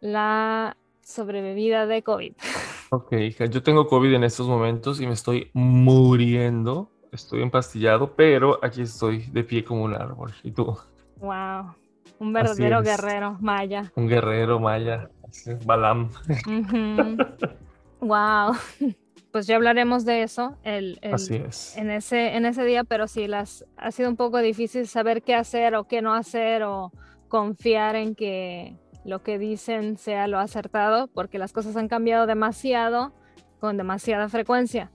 [0.00, 2.32] la sobrevivida de COVID.
[2.90, 6.90] Ok, hija, yo tengo COVID en estos momentos y me estoy muriendo.
[7.12, 10.32] Estoy empastillado, pero aquí estoy de pie como un árbol.
[10.42, 10.74] ¿Y tú?
[11.16, 11.74] Wow,
[12.18, 13.92] un verdadero guerrero maya.
[13.94, 15.10] Un guerrero maya.
[15.66, 16.08] Balam.
[18.00, 18.56] Wow.
[19.32, 21.76] Pues ya hablaremos de eso el, el- Así es.
[21.76, 25.34] en ese en ese día, pero sí las ha sido un poco difícil saber qué
[25.34, 26.92] hacer o qué no hacer o
[27.28, 33.12] confiar en que lo que dicen sea lo acertado, porque las cosas han cambiado demasiado
[33.60, 34.90] con demasiada frecuencia.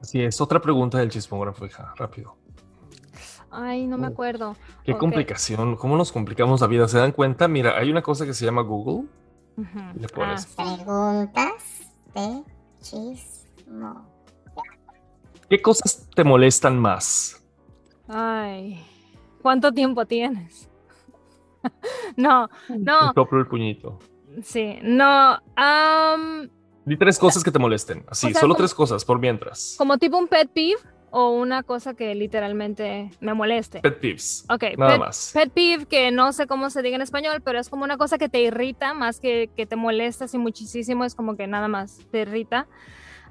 [0.00, 0.40] Así es.
[0.40, 1.92] Otra pregunta del chismógrafo, hija.
[1.96, 2.36] Rápido.
[3.50, 4.56] Ay, no me Uh, acuerdo.
[4.84, 5.76] Qué complicación.
[5.76, 6.86] ¿Cómo nos complicamos la vida?
[6.88, 7.48] ¿Se dan cuenta?
[7.48, 9.08] Mira, hay una cosa que se llama Google.
[9.56, 9.78] Ujú.
[9.98, 10.54] Le pones.
[10.56, 11.52] Ah, Preguntas
[12.14, 12.42] de
[13.70, 14.06] chismo.
[15.48, 17.42] ¿Qué cosas te molestan más?
[18.08, 18.84] Ay,
[19.42, 20.68] ¿cuánto tiempo tienes?
[22.16, 23.98] no, no, Soplo el puñito.
[24.42, 25.38] sí, no.
[26.84, 28.04] Di tres cosas que te molesten.
[28.08, 29.74] Así, O sea, solo como- tres cosas por mientras.
[29.78, 30.80] como tipo un pet peeve
[31.12, 33.80] o una cosa que literalmente me moleste.
[33.80, 34.44] Pet peeves.
[34.48, 35.30] Ok, Nada pet, más.
[35.34, 38.16] pet peeve, que no sé cómo se diga en español, pero es como una cosa
[38.18, 41.98] que te irrita más que, que te molesta así muchísimo, es como que nada más
[42.12, 42.66] te irrita.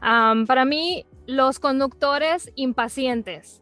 [0.01, 3.61] Para mí, los conductores impacientes.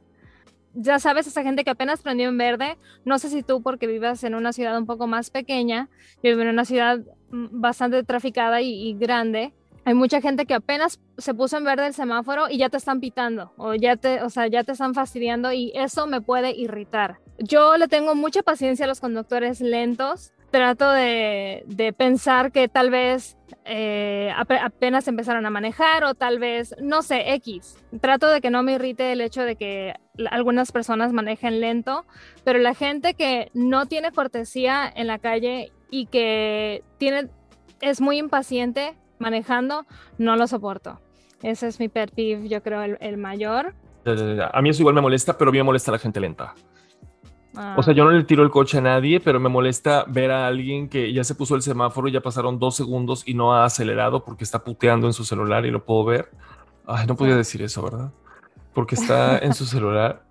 [0.73, 4.23] Ya sabes, esa gente que apenas prendió en verde, no sé si tú porque vivas
[4.23, 5.89] en una ciudad un poco más pequeña,
[6.21, 6.99] yo vivo en una ciudad
[7.31, 9.53] mm, bastante traficada y, y grande,
[9.87, 12.99] hay mucha gente que apenas se puso en verde el semáforo y ya te están
[12.99, 17.19] pitando o ya te, o sea, ya te están fastidiando y eso me puede irritar.
[17.39, 20.33] Yo le tengo mucha paciencia a los conductores lentos.
[20.51, 26.39] Trato de, de pensar que tal vez eh, ape- apenas empezaron a manejar o tal
[26.39, 27.77] vez, no sé, X.
[27.99, 29.93] Trato de que no me irrite el hecho de que
[30.31, 32.05] algunas personas manejen lento,
[32.45, 37.27] pero la gente que no tiene cortesía en la calle y que tiene,
[37.81, 39.85] es muy impaciente manejando,
[40.17, 41.01] no lo soporto.
[41.43, 43.75] Ese es mi pet peeve, yo creo, el, el mayor.
[44.05, 46.55] Eh, A mí eso igual me molesta, pero a mí me molesta la gente lenta.
[47.75, 50.47] O sea, yo no le tiro el coche a nadie, pero me molesta ver a
[50.47, 53.65] alguien que ya se puso el semáforo y ya pasaron dos segundos y no ha
[53.65, 56.29] acelerado porque está puteando en su celular y lo puedo ver.
[56.85, 58.11] Ay, no podía decir eso, ¿verdad?
[58.73, 60.23] Porque está en su celular.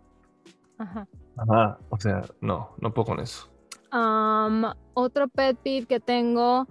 [0.79, 1.07] Ajá.
[1.37, 1.79] Ajá.
[1.91, 3.49] O sea, no, no puedo con eso.
[3.91, 6.67] Am, otro pet peeve que tengo.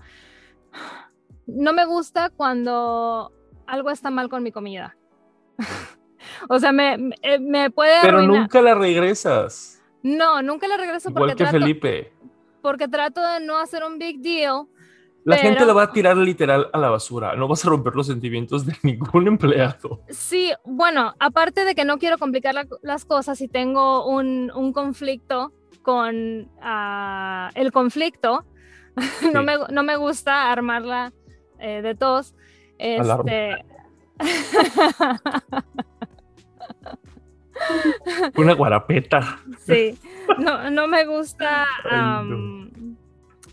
[1.47, 3.31] No me gusta cuando
[3.67, 4.95] algo está mal con mi comida.
[6.49, 8.41] o sea, me, me, me puede Pero arruinar.
[8.41, 9.74] nunca la regresas.
[10.05, 12.13] No, nunca la regreso Igual porque que trato, Felipe.
[12.61, 14.67] porque trato de no hacer un big deal.
[15.23, 17.35] La gente la va a tirar literal a la basura.
[17.35, 20.01] No vas a romper los sentimientos de ningún empleado.
[20.09, 24.73] Sí, bueno, aparte de que no quiero complicar la- las cosas y tengo un, un
[24.73, 28.45] conflicto con ah, el conflicto,
[29.33, 31.13] no, me, no me gusta armarla
[31.57, 32.35] eh, de tos.
[32.79, 33.23] Alarma.
[33.31, 33.65] Este...
[38.35, 39.39] Una guarapeta.
[39.65, 39.97] sí,
[40.39, 41.67] no, no me gusta.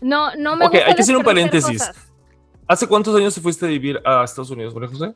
[0.01, 0.35] No.
[0.35, 1.79] no, me Ok, gusta hay que hacer un paréntesis.
[1.79, 2.11] cosas.
[2.67, 5.15] ¿Hace cuántos años te fuiste a vivir a Estados Unidos, María José?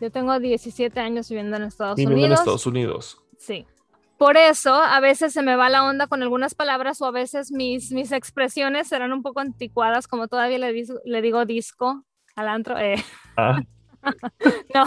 [0.00, 2.38] Yo tengo 17 años viviendo en Estados Viviendo en Unidos.
[2.40, 3.18] Estados Unidos.
[3.38, 3.66] Sí.
[4.16, 7.50] Por eso a veces se me va la onda con algunas palabras o a veces
[7.50, 12.04] mis, mis expresiones serán un poco anticuadas, como todavía le, le digo disco
[12.36, 12.78] al antro.
[12.78, 13.02] eh,
[13.36, 13.60] Ah,
[14.74, 14.84] no,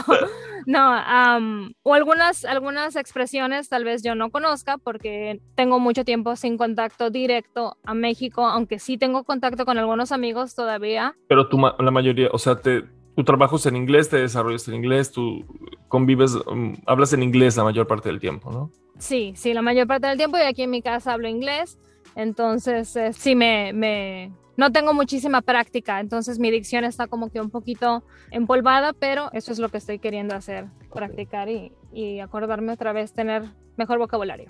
[0.66, 1.70] no.
[1.84, 7.10] o algunas, algunas expresiones tal vez yo no conozca porque tengo mucho tiempo sin contacto
[7.10, 11.16] directo a México, aunque sí tengo contacto con algunos amigos todavía.
[11.28, 12.84] pero tú, ma- la mayoría, o sea, te,
[13.16, 15.46] tu trabajo es en inglés, te desarrollas en inglés, tú
[15.88, 18.72] convives, um, hablas en inglés la mayor parte del tiempo, ¿no?
[19.00, 21.78] Sí, sí, la mayor parte del tiempo y aquí en mi casa hablo inglés,
[22.16, 27.39] entonces eh, sí me, me, no tengo muchísima práctica, entonces mi dicción está como que
[27.39, 32.74] un poquito empolvada, pero eso es lo que estoy queriendo hacer, practicar y, y acordarme
[32.74, 33.43] otra vez, tener
[33.78, 34.50] mejor vocabulario.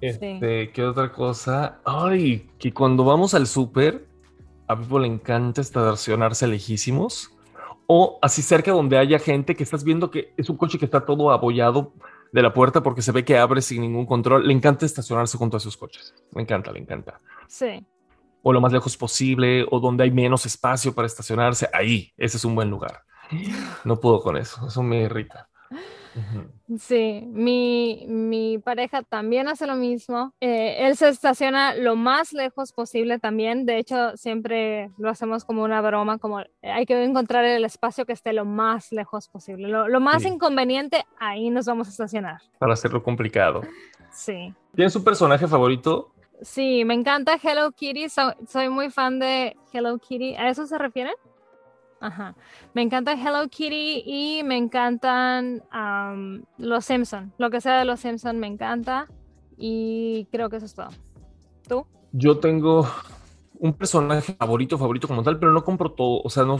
[0.00, 1.80] Este, ¿qué otra cosa?
[1.84, 4.06] Ay, que cuando vamos al súper,
[4.66, 7.36] a Vivo le encanta estacionarse lejísimos
[7.86, 11.04] o así cerca donde haya gente que estás viendo que es un coche que está
[11.04, 11.92] todo abollado
[12.32, 14.46] de la puerta porque se ve que abre sin ningún control.
[14.46, 16.14] Le encanta estacionarse junto a sus coches.
[16.32, 17.20] Me encanta, le encanta.
[17.50, 17.84] Sí,
[18.42, 21.68] O lo más lejos posible o donde hay menos espacio para estacionarse.
[21.72, 23.02] Ahí, ese es un buen lugar.
[23.84, 25.48] No puedo con eso, eso me irrita.
[26.12, 26.78] Ujú.
[26.78, 32.72] sí, mi, mi pareja también hace lo mismo, Eh, él se estaciona lo más lejos
[32.72, 37.64] posible también, de hecho siempre lo hacemos como una broma, como hay que encontrar el
[37.64, 40.28] espacio que esté lo más lejos posible, lo, lo más Sí.
[40.28, 42.40] inconveniente, ahí nos vamos a estacionar.
[42.58, 43.60] Para hacerlo complicado.
[44.10, 44.52] Sí.
[44.74, 46.12] ¿Tienes un personaje favorito?
[46.42, 48.08] Sí, me encanta Hello Kitty.
[48.08, 50.34] so- soy muy fan de Hello Kitty.
[50.36, 51.14] ¿A eso se refieren?
[52.00, 52.34] Ajá.
[52.72, 57.32] Me encanta Hello Kitty y me encantan am, los Simpson.
[57.38, 59.06] Lo que sea de los Simpson me encanta.
[59.58, 60.88] Y creo que eso es todo.
[61.68, 61.84] ¿Tú?
[62.12, 62.88] Yo tengo
[63.58, 66.22] un personaje favorito, favorito como tal, pero no compro todo.
[66.24, 66.58] O sea, no,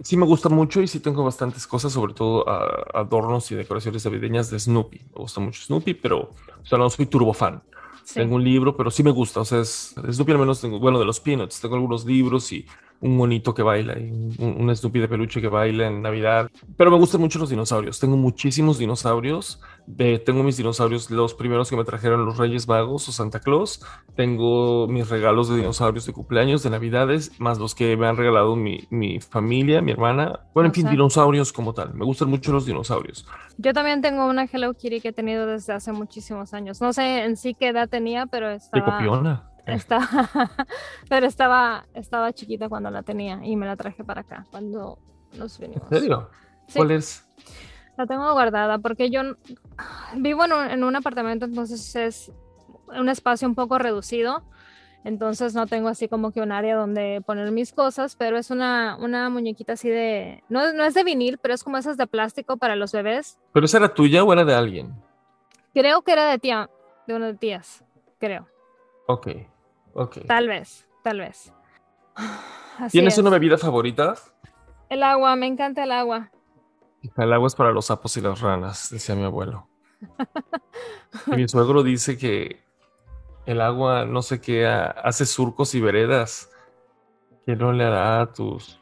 [0.00, 4.04] sí me gusta mucho y sí tengo bastantes cosas, sobre todo ah, adornos y decoraciones
[4.04, 4.98] navideñas de Snoopy.
[4.98, 6.30] Me gusta mucho Snoopy, pero
[6.62, 7.62] o sea, no soy turbo fan.
[8.12, 9.40] Tengo un libro, pero sí me gusta.
[9.40, 12.66] O sea, es, Snoopy al menos tengo, bueno, de los Peanuts, tengo algunos libros y
[13.00, 16.50] un monito que baila y un, un de peluche que baila en Navidad.
[16.76, 18.00] Pero me gustan mucho los dinosaurios.
[18.00, 19.60] Tengo muchísimos dinosaurios.
[19.86, 23.84] De, tengo mis dinosaurios, los primeros que me trajeron los Reyes Magos o Santa Claus.
[24.16, 28.56] Tengo mis regalos de dinosaurios de cumpleaños, de Navidades, más los que me han regalado
[28.56, 30.40] mi, mi familia, mi hermana.
[30.54, 31.92] Bueno, en O fin, sea- dinosaurios como tal.
[31.94, 33.26] Me gustan mucho los dinosaurios.
[33.58, 36.80] Yo también tengo una Hello Kitty que he tenido desde hace muchísimos años.
[36.80, 38.96] No sé en sí qué edad tenía, pero De estaba...
[38.96, 39.50] copiona.
[39.66, 40.06] Estaba,
[41.08, 44.98] pero estaba, estaba chiquita cuando la tenía y me la traje para acá cuando
[45.38, 45.90] nos vinimos.
[45.90, 46.30] ¿En serio?
[46.68, 47.26] Sí, ¿Cuál es?
[47.96, 49.22] la tengo guardada porque yo
[50.16, 52.32] vivo en un, en un apartamento, entonces es
[52.88, 54.42] un espacio un poco reducido.
[55.04, 58.96] Entonces no tengo así como que un área donde poner mis cosas, pero es una,
[58.98, 60.42] una muñequita así de...
[60.48, 63.38] No, no es de vinil, pero es como esas de plástico para los bebés.
[63.52, 64.94] ¿Pero esa era tuya o era de alguien?
[65.74, 66.70] Creo que era de tía,
[67.06, 67.84] de una de tías,
[68.18, 68.48] creo.
[69.06, 69.28] Ok,
[69.94, 70.18] ok.
[70.26, 71.52] Tal vez, tal vez.
[72.78, 73.18] Así ¿Tienes es.
[73.20, 74.14] una bebida favorita?
[74.88, 76.30] El agua, me encanta el agua.
[77.16, 79.68] El agua es para los sapos y las ranas, decía mi abuelo.
[81.28, 82.60] Y mi suegro dice que
[83.46, 86.50] el agua, no sé qué, ha- hace surcos y veredas.
[87.46, 88.80] Que no le hará a tus...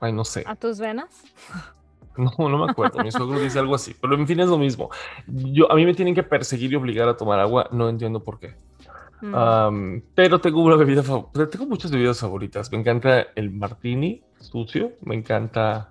[0.00, 0.44] Ay, no sé.
[0.46, 1.22] ¿A tus venas?
[2.16, 3.00] No, no me acuerdo.
[3.04, 3.94] Mi suegro dice algo así.
[3.94, 4.90] Pero en fin, es lo mismo.
[5.28, 7.68] Yo, a mí me tienen que perseguir y obligar a tomar agua.
[7.70, 8.56] No entiendo por qué.
[9.20, 10.02] Mm.
[10.14, 11.48] Pero tengo una bebida favorita.
[11.50, 12.70] Tengo muchas bebidas favoritas.
[12.70, 14.92] Me encanta el martini sucio.
[15.02, 15.90] Me encanta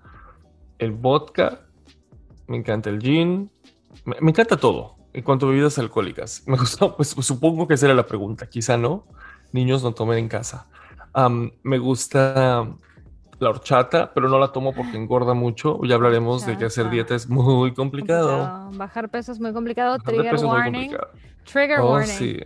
[0.80, 1.62] el vodka.
[2.48, 3.52] Me encanta el gin.
[4.06, 4.96] Me, me encanta todo.
[5.14, 8.48] En cuanto a bebidas alcohólicas, me gustó, pues, pues, supongo que esa era la pregunta,
[8.48, 9.06] quizá no.
[9.52, 10.68] Niños no tomen en casa.
[11.64, 12.68] Me gusta
[13.40, 15.80] la horchata, pero no la tomo porque engorda mucho.
[15.86, 18.28] Ya hablaremos de que hacer dieta es muy complicado.
[18.30, 18.72] Complicado.
[18.78, 19.98] Bajar peso es muy complicado.
[19.98, 20.90] Bajar Trigger muy warning.
[20.92, 21.12] complicado.
[21.52, 22.16] Trigger Oh, warning.
[22.18, 22.40] sí.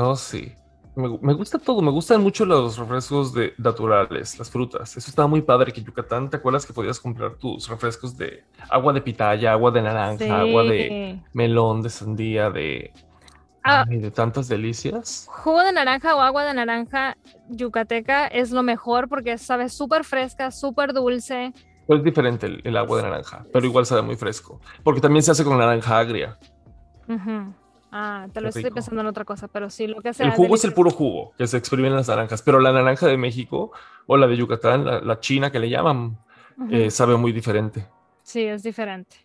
[0.00, 0.52] Oh, sí.
[0.94, 1.82] Me, gu- me gusta todo.
[1.82, 4.96] Me gustan mucho los refrescos de naturales, las frutas.
[4.96, 8.44] Eso estaba muy padre que en Yucatán, ¿te acuerdas que podías comprar tus refrescos de
[8.68, 10.30] agua de pitaya, agua de naranja, Sí.
[10.30, 12.92] agua de melón, de sandía, de,
[13.64, 13.84] Ah.
[13.88, 15.26] ay, de tantas delicias?
[15.30, 17.16] Jugo de naranja o agua de naranja
[17.48, 21.52] yucateca es lo mejor porque sabe súper fresca, súper dulce.
[21.86, 24.60] Pero es diferente el, el agua de naranja, pero igual sabe muy fresco.
[24.84, 26.38] Porque también se hace con naranja agria.
[27.08, 27.52] Ujú.
[27.90, 30.26] Ah, te lo Qué estoy pensando en otra cosa, pero sí, lo que sea.
[30.26, 30.74] El jugo es el delicioso.
[30.74, 33.72] puro jugo que se exprime en las naranjas, pero la naranja de México
[34.06, 36.18] o la de Yucatán, la, la china que le llaman,
[36.58, 36.68] Ujú.
[36.74, 37.86] eh, sabe muy diferente.
[38.22, 39.16] Sí, es diferente.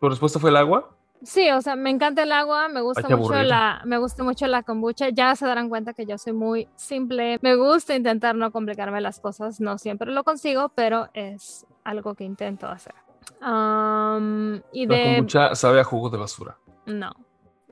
[0.00, 0.90] ¿Tu respuesta fue el agua?
[1.22, 3.44] Sí, o sea, me encanta el agua, me gusta mucho aburrido.
[3.44, 5.08] la, me gusta mucho la kombucha.
[5.08, 7.38] Ya se darán cuenta que yo soy muy simple.
[7.40, 9.58] Me gusta intentar no complicarme las cosas.
[9.58, 12.94] No siempre lo consigo, pero es algo que intento hacer.
[13.40, 16.58] Am, y La de kombucha sabe a jugo de basura.
[16.86, 17.12] no,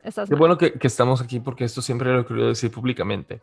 [0.03, 0.38] estás Qué mal.
[0.38, 3.41] bueno que, que estamos aquí porque esto siempre lo he querido decir públicamente.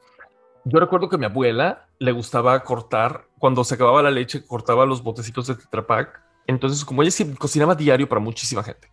[0.66, 4.86] Yo recuerdo que a mi abuela le gustaba cortar, cuando se acababa la leche, cortaba
[4.86, 6.22] los botecitos de Tetra Pak.
[6.48, 8.90] Entonces, como ella sí cocinaba diario para muchísima gente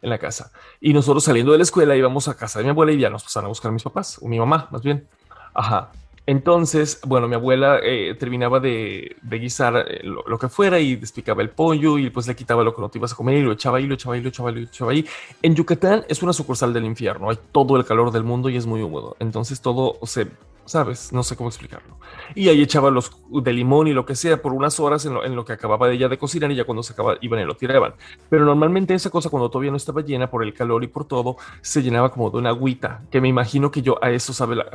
[0.00, 2.92] en la casa, y nosotros saliendo de la escuela íbamos a casa de mi abuela
[2.92, 5.08] y ya nos pasaron a buscar mis papás, o mi mamá, más bien.
[5.54, 5.90] Ajá.
[6.28, 10.94] Entonces, bueno, mi abuela eh, terminaba de, de guisar eh, lo, lo que fuera y
[10.94, 13.42] despicaba el pollo y pues le quitaba lo que no te ibas a comer y
[13.42, 15.06] lo echaba ahí, lo echaba ahí, lo echaba ahí, lo echaba ahí.
[15.40, 18.66] En Yucatán es una sucursal del infierno, hay todo el calor del mundo y es
[18.66, 20.26] muy húmedo, entonces todo se,
[20.68, 21.96] sabes, no sé cómo explicarlo.
[22.34, 25.24] Y ahí echaba los de limón y lo que sea por unas horas en lo,
[25.24, 27.44] en lo que acababa de ella de cocinar y ya cuando se acababa iban y
[27.44, 27.94] lo tiraban.
[28.28, 31.36] Pero normalmente esa cosa cuando todavía no estaba llena por el calor y por todo,
[31.62, 34.66] se llenaba como de una agüita, que me imagino que yo a eso sabe la,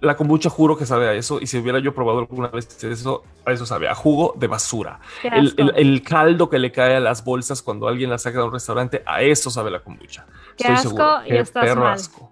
[0.00, 3.24] la kombucha juro que sabe a eso y si hubiera yo probado alguna vez eso,
[3.44, 5.00] a eso sabe, a jugo de basura.
[5.22, 8.44] El, el- el caldo que le cae a las bolsas cuando alguien la saca de
[8.44, 10.26] un restaurante, a eso sabe la kombucha.
[10.56, 11.94] Qué asco y Qué estás perro mal.
[11.94, 12.30] asco.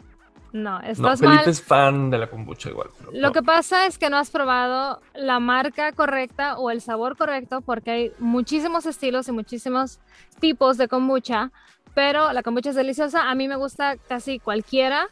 [0.52, 2.90] No, No, Felipe es fan de la kombucha igual.
[3.12, 3.32] Lo no.
[3.32, 7.90] que pasa es que no has probado la marca correcta o el sabor correcto porque
[7.90, 9.98] hay muchísimos estilos y muchísimos
[10.40, 11.50] tipos de kombucha,
[11.94, 13.30] pero la kombucha es deliciosa.
[13.30, 15.08] A mí me gusta casi cualquiera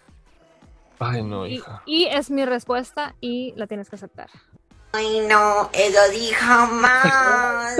[1.00, 1.82] Ay, no, y, hija.
[1.86, 4.28] y es mi respuesta y la tienes que aceptar.
[4.92, 7.76] Ay, no, eso dijo más.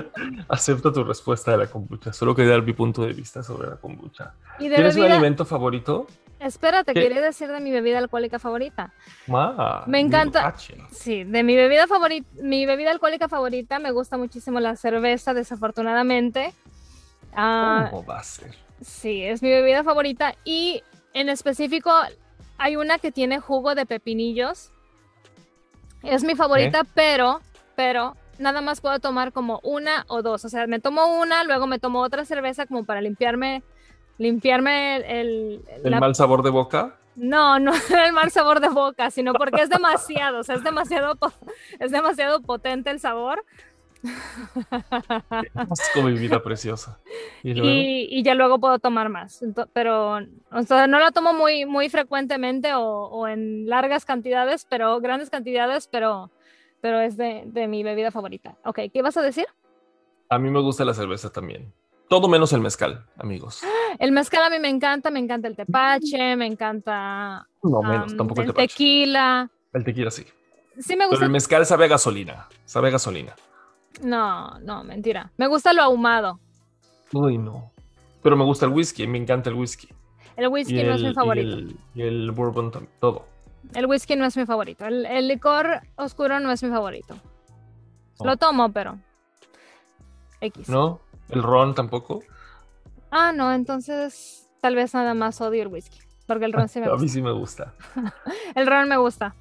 [0.48, 2.12] Acepta tu respuesta de la kombucha.
[2.12, 4.34] Solo quería dar mi punto de vista sobre la kombucha.
[4.58, 6.06] Y de ¿Tienes un bebida, alimento favorito?
[6.40, 7.00] espérate, ¿Qué?
[7.02, 8.92] quería decir de mi bebida alcohólica favorita.
[9.26, 10.54] Ma, Me encanta-.
[10.90, 16.52] Sí, de mi bebida favorita, mi bebida alcohólica favorita me gusta muchísimo la cerveza, desafortunadamente.
[17.34, 18.54] Ah, ¿Cómo va a ser?
[18.80, 20.82] Sí, es mi bebida favorita y
[21.14, 21.92] en específico
[22.58, 24.70] hay una que tiene jugo de pepinillos.
[26.02, 27.40] Es mi favorita, pero,
[27.76, 30.44] pero nada más puedo tomar como una o dos.
[30.44, 33.62] O sea, me tomo una, luego me tomo otra cerveza como para limpiarme,
[34.18, 36.96] limpiarme el, el- ¿El la- mal sabor de boca?
[37.16, 37.72] no, no
[38.04, 41.16] el mal sabor de boca, sino porque es demasiado, o sea, es demasiado,
[41.78, 43.44] es demasiado potente el sabor.
[45.54, 46.98] Asco, mi vida preciosa.
[47.42, 49.42] Y luego, y, y ya luego puedo tomar más.
[49.42, 50.18] Ento- pero
[50.50, 55.30] o sea, no la tomo muy, muy frecuentemente o, o en largas cantidades, pero grandes
[55.30, 56.30] cantidades, pero,
[56.80, 58.56] pero es de, de mi bebida favorita.
[58.64, 59.46] Ok, ¿qué ibas a decir?
[60.30, 61.72] a mí me gusta la cerveza también.
[62.08, 63.62] Todo menos el mezcal, amigos.
[64.00, 68.18] El mezcal a mí me encanta, me encanta el tepache, me encanta No menos, am,
[68.18, 69.48] tampoco el el tequila.
[69.72, 70.24] El tequila sí.
[70.80, 71.24] Sí me Pero gusta.
[71.26, 72.48] el mezcal sabe a gasolina.
[72.64, 73.36] Sabe a gasolina.
[74.02, 75.30] No, no, mentira.
[75.36, 76.40] Me gusta lo ahumado.
[77.12, 77.70] Uy, no.
[78.22, 79.88] Pero me gusta el whisky, me encanta el whisky.
[80.36, 81.54] El whisky no es mi y favorito.
[81.56, 83.26] el, y el bourbon también, todo.
[83.74, 84.84] El whisky no es mi favorito.
[84.86, 87.16] El, el licor oscuro no es mi favorito.
[88.22, 88.98] Lo tomo, pero.
[90.40, 90.68] X.
[90.68, 91.00] ¿No?
[91.28, 92.22] El ron tampoco.
[93.10, 95.98] Ah, no, entonces tal vez nada más odio el whisky.
[96.26, 97.08] Porque el ron sí me A mí gusta.
[97.12, 97.74] sí me gusta.
[98.54, 99.34] El ron me gusta.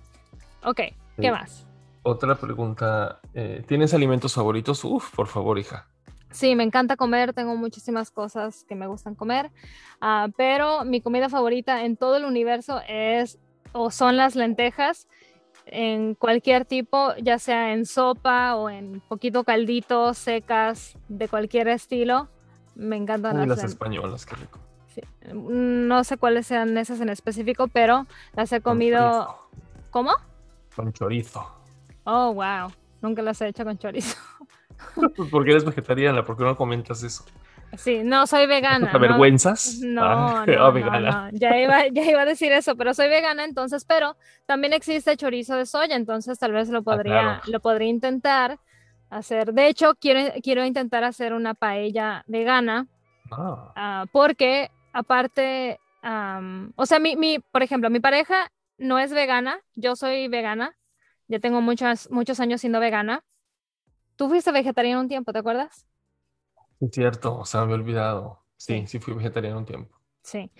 [0.63, 0.79] Ok,
[1.15, 1.21] Sí.
[1.21, 1.65] ¿qué más?
[2.03, 3.19] Otra pregunta.
[3.33, 4.83] eh, ¿Tienes alimentos favoritos?
[4.83, 5.87] Uf, por favor, hija.
[6.31, 9.51] Sí, me encanta comer, tengo muchísimas cosas que me gustan comer,
[10.01, 13.37] ah, pero mi comida favorita en todo el universo es
[13.71, 15.07] o son las lentejas
[15.67, 22.27] en cualquier tipo, ya sea en sopa o en poquito caldito, secas, de cualquier estilo.
[22.75, 24.59] Me encantan Uy, las las españolas, qué rico.
[24.87, 25.01] Sí.
[25.31, 29.37] No sé cuáles sean esas en específico, pero las he comido.
[29.91, 30.11] ¿Cómo?
[30.75, 31.62] Con chorizo.
[32.05, 32.71] Oh, wow.
[33.01, 34.17] Nunca las he hecho con chorizo.
[35.31, 37.23] Porque eres vegetariana, ¿por qué no comentas eso?
[37.77, 38.91] Sí, no soy vegana.
[38.91, 39.05] ¿Te ¿no?
[39.05, 39.79] avergüenzas?
[39.81, 41.31] No, Ah, no, ah, no, vegana.
[41.31, 41.37] no.
[41.37, 45.55] Ya iba, ya iba a decir eso, pero soy vegana entonces, pero también existe chorizo
[45.55, 47.41] de soya, entonces tal vez lo podría, claro.
[47.47, 48.59] lo podría intentar
[49.09, 49.53] hacer.
[49.53, 52.87] De hecho, quiero, quiero intentar hacer una paella vegana,
[53.31, 59.11] Ah, ah, porque aparte, am, o sea, mi, mi, por ejemplo, mi pareja no es
[59.11, 60.75] vegana, yo soy vegana,
[61.27, 63.23] ya tengo muchos, muchos años siendo vegana.
[64.15, 65.87] Tú fuiste vegetariano un tiempo, ¿te acuerdas?
[66.79, 68.43] es cierto, o sea, me había olvidado.
[68.57, 68.99] Sí, Sí.
[68.99, 69.97] fui vegetariano un tiempo.
[70.23, 70.51] Sí.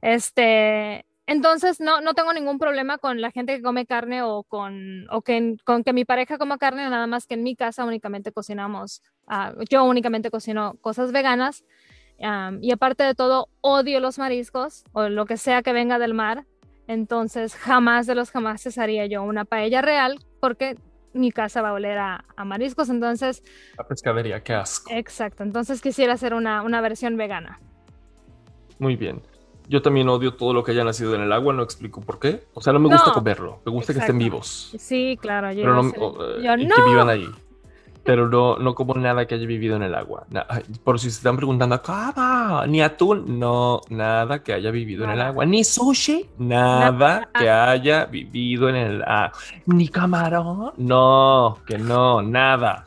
[0.00, 5.06] Este, entonces no, no tengo ningún problema con la gente que come carne o con,
[5.10, 8.32] o que, con que mi pareja coma carne, nada más que en mi casa únicamente
[8.32, 11.64] cocinamos, ah, yo únicamente cocino cosas veganas.
[12.22, 16.14] am, y aparte de todo, odio los mariscos o lo que sea que venga del
[16.14, 16.46] mar.
[16.90, 20.76] Entonces, jamás de los jamás haría yo una paella real porque
[21.12, 22.88] mi casa va a oler a, a mariscos.
[22.88, 23.44] Entonces,
[23.78, 24.90] La pescadería, qué asco.
[24.92, 25.44] exacto.
[25.44, 27.60] Entonces quisiera hacer una, una versión vegana.
[28.80, 29.22] Muy bien.
[29.68, 32.42] Yo también odio todo lo que haya nacido en el agua, no explico por qué.
[32.54, 35.52] O sea, no me gusta No, comerlo, me gusta que estén vivos, Sí, claro.
[35.52, 36.74] Yo pero no, yo, y no.
[36.74, 37.28] que vivan ahí.
[38.10, 40.26] Pero no, no como nada que haya vivido en el agua.
[40.82, 42.66] Por si se están preguntando, ¿cómo?
[42.66, 45.46] Ni atún, no, nada que haya vivido en el agua.
[45.46, 49.30] Ni sushi, nada que haya vivido en el agua.
[49.66, 52.84] Ni camarón, no, que no, nada.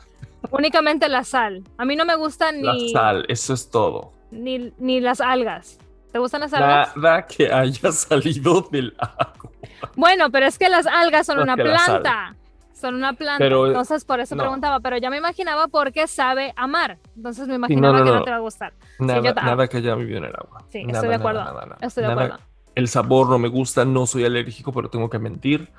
[0.50, 1.62] Únicamente la sal.
[1.78, 4.12] A mí no me gustan La ni, sal, eso es todo.
[4.30, 5.78] ni, ni las algas.
[6.12, 6.94] ¿Te gustan las algas?
[6.94, 9.50] Nada que haya salido del agua.
[9.96, 12.36] Bueno, pero es que las algas son una la planta.
[12.84, 13.38] Son una planta.
[13.38, 14.42] Pero, Entonces, por eso no.
[14.42, 14.78] preguntaba.
[14.80, 16.98] Pero ya me imaginaba por qué sabe amar.
[17.16, 18.16] Entonces, me imaginaba no, que no.
[18.18, 18.74] no te va a gustar.
[18.98, 20.64] Nada, ta- nada que haya vivido en el agua.
[20.68, 21.44] Sí, Nada, estoy de acuerdo.
[21.44, 21.78] nada.
[21.80, 22.38] Estoy de acuerdo.
[22.74, 25.72] El sabor no me gusta, no soy alérgico, pero tengo que mentir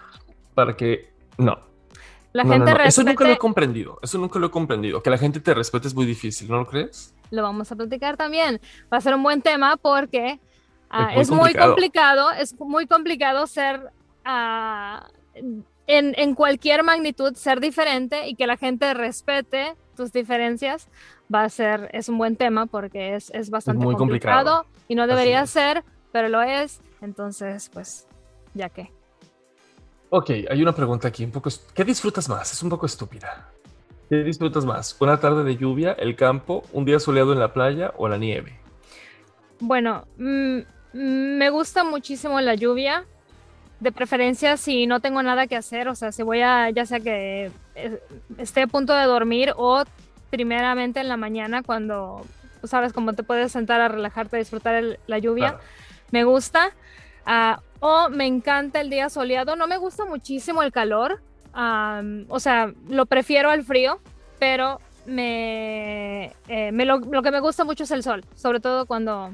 [0.55, 1.59] para que no.
[2.33, 2.83] La No, no, gente no.
[2.85, 3.37] Eso nunca lo he respete.
[3.39, 3.99] comprendido.
[4.01, 5.03] Eso nunca lo he comprendido.
[5.03, 7.13] Que la gente te respete es muy difícil, ¿no lo crees?
[7.29, 8.59] Lo vamos a platicar también.
[8.91, 10.39] Va a ser un buen tema porque
[10.89, 11.69] ah, muy es muy complicado.
[11.71, 12.31] complicado.
[12.31, 13.91] Es muy complicado ser
[14.25, 15.05] ah,
[15.87, 20.87] en, en cualquier magnitud, ser diferente y que la gente respete tus diferencias.
[21.33, 24.85] Va a ser, es un buen tema porque es, es bastante muy complicado, complicado.
[24.87, 26.81] y no debería ser, pero lo es.
[27.01, 28.07] Entonces, pues,
[28.53, 28.91] ya que.
[30.09, 31.23] Ok, hay una pregunta aquí.
[31.23, 32.53] Un poco, ¿Qué disfrutas más?
[32.53, 33.49] Es un poco estúpida.
[34.09, 34.95] ¿Qué disfrutas más?
[34.99, 38.59] ¿Una tarde de lluvia, el campo, un día soleado en la playa o la nieve?
[39.59, 40.57] Bueno, mm,
[40.93, 43.05] mm, me gusta muchísimo la lluvia.
[43.79, 46.99] De preferencia si no tengo nada que hacer, o sea, si voy a, ya sea
[47.01, 47.99] que eh,
[48.37, 49.83] esté a punto de dormir o
[50.29, 52.25] primeramente en la mañana cuando,
[52.63, 55.63] sabes, como te puedes sentar a relajarte, a disfrutar el- la lluvia, Claro.
[56.11, 56.71] me gusta.
[57.25, 61.21] Ah, o me encanta el día soleado, no me gusta muchísimo el calor,
[61.53, 63.99] am, o sea, lo prefiero al frío,
[64.39, 68.85] pero me, eh, me lo, lo que me gusta mucho es el sol, sobre todo
[68.85, 69.31] cuando...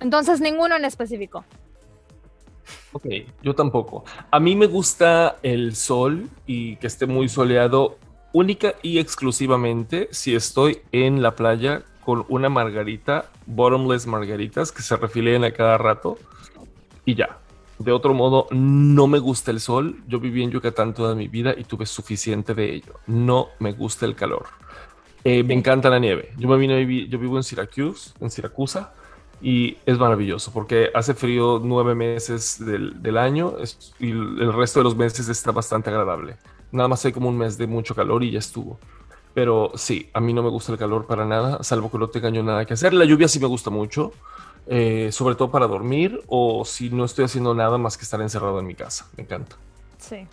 [0.00, 1.44] Entonces, ninguno en específico.
[2.92, 3.06] Ok,
[3.42, 4.04] yo tampoco.
[4.30, 7.98] A mí me gusta el sol y que esté muy soleado
[8.32, 14.96] única y exclusivamente si estoy en la playa con una margarita, bottomless margaritas que se
[14.96, 16.18] refilen a cada rato
[17.04, 17.38] y ya.
[17.78, 20.02] De otro modo, no me gusta el sol.
[20.06, 22.94] Yo viví en Yucatán toda mi vida y tuve suficiente de ello.
[23.06, 24.46] No me gusta el calor.
[25.24, 26.30] Eh, me encanta la nieve.
[26.36, 28.92] Yo me vine a vivir, yo vivo en Syracuse, en Siracusa,
[29.42, 33.54] y es maravilloso porque hace frío nueve meses del, del año
[33.98, 36.36] y el el resto de los meses está bastante agradable.
[36.72, 38.78] Nada más hay como un mes de mucho calor y ya estuvo.
[39.34, 42.30] Pero sí, a mí no me gusta el calor para nada, salvo que no tenga
[42.30, 42.92] yo nada que hacer.
[42.92, 44.12] La lluvia sí me gusta mucho,
[44.66, 48.58] eh, sobre todo para dormir o si no estoy haciendo nada más que estar encerrado
[48.58, 49.08] en mi casa.
[49.16, 49.56] Me encanta.
[49.98, 50.26] Sí.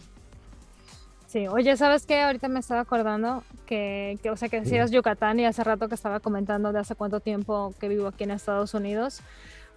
[1.37, 2.23] Sí, oye, ¿sabes qué?
[2.23, 5.93] Ahorita me estaba acordando que, que, o sea, que decías Yucatán y hace rato que
[5.93, 9.19] estaba comentando de hace cuánto tiempo que vivo aquí en Estados Unidos.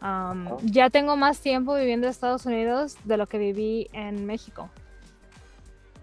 [0.01, 4.71] Am, ya tengo más tiempo viviendo en Estados Unidos de lo que viví en México.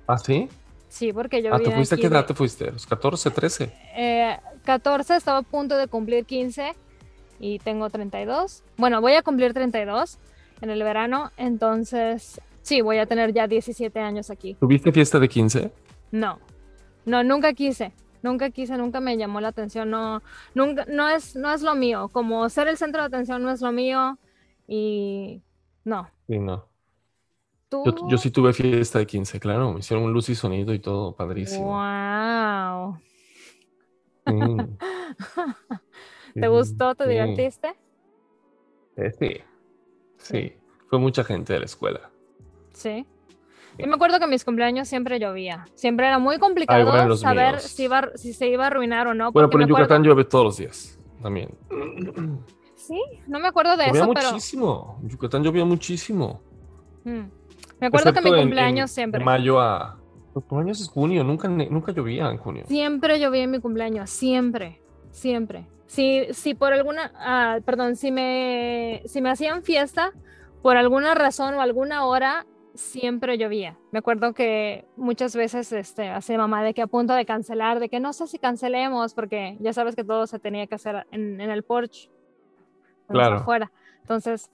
[0.05, 0.47] ¿Ah, sí?
[0.89, 1.95] Sí, porque yo Ah, ¿te fuiste?
[1.95, 2.69] ¿A aquí qué edad te fuiste?
[2.69, 3.73] ¿A ¿Los 14, 13?
[3.95, 6.73] eh, 14, estaba a punto de cumplir 15
[7.39, 8.61] y tengo 32.
[8.77, 10.19] Bueno, voy a cumplir 32
[10.61, 14.57] en el verano, entonces sí, voy a tener ya 17 años aquí.
[14.59, 15.71] ¿Tuviste fiesta de 15?
[16.11, 16.39] No,
[17.05, 17.93] no, nunca quise,
[18.23, 20.23] nunca quise, nunca me llamó la atención, no,
[20.55, 23.61] nunca, no es, no es lo mío, como ser el centro de atención no es
[23.61, 24.19] lo mío
[24.67, 25.43] y
[25.83, 26.09] no.
[26.27, 26.69] Sí, no.
[27.69, 27.83] ¿Tú?
[27.83, 29.73] Yo, yo sí tuve fiesta de 15, claro.
[29.73, 31.81] Me hicieron un luz y sonido y todo, padrísimo.
[31.81, 32.97] Wow.
[34.27, 34.77] Mm.
[36.39, 36.95] ¿Te Sí, gustó?
[36.95, 37.09] ¿Te sí.
[37.09, 37.75] divertiste?
[38.97, 39.29] Eh, Sí,
[40.17, 40.53] sí.
[40.89, 42.11] Fue mucha gente de la escuela.
[42.77, 43.05] Sí.
[43.79, 45.65] Yo me acuerdo que en mis cumpleaños siempre llovía.
[45.75, 49.07] Siempre era muy complicado bueno, en los saber si, iba, si se iba a arruinar
[49.07, 49.31] o no.
[49.31, 50.99] Bueno, pero en me acuerdo- Yucatán llueve todos los días.
[51.21, 51.49] también.
[52.75, 54.99] Sí, no me acuerdo de Llovía eso, pero muchísimo.
[55.03, 56.41] En Yucatán llovía muchísimo.
[57.03, 57.21] mm,
[57.79, 59.19] me acuerdo que mi en- cumpleaños en- siempre.
[59.19, 59.97] De mayo a.
[60.33, 62.63] Tu cumpleaños es junio, nunca, nunca llovía en junio.
[62.67, 64.79] Siempre llovía en mi cumpleaños, siempre,
[65.11, 65.67] siempre.
[65.87, 70.11] Si, si por alguna, ah, perdón, si me, si me hacían fiesta,
[70.61, 72.45] por alguna razón o alguna hora,
[72.77, 73.77] siempre llovía.
[73.91, 77.89] Me acuerdo que muchas veces este, hacía mamá de que a punto de cancelar, de
[77.89, 81.41] que no sé si cancelemos, porque ya sabes que todo se tenía que hacer en,
[81.41, 82.09] en el porche,
[83.09, 83.37] Claro.
[83.37, 83.71] afuera.
[84.01, 84.49] Entonces,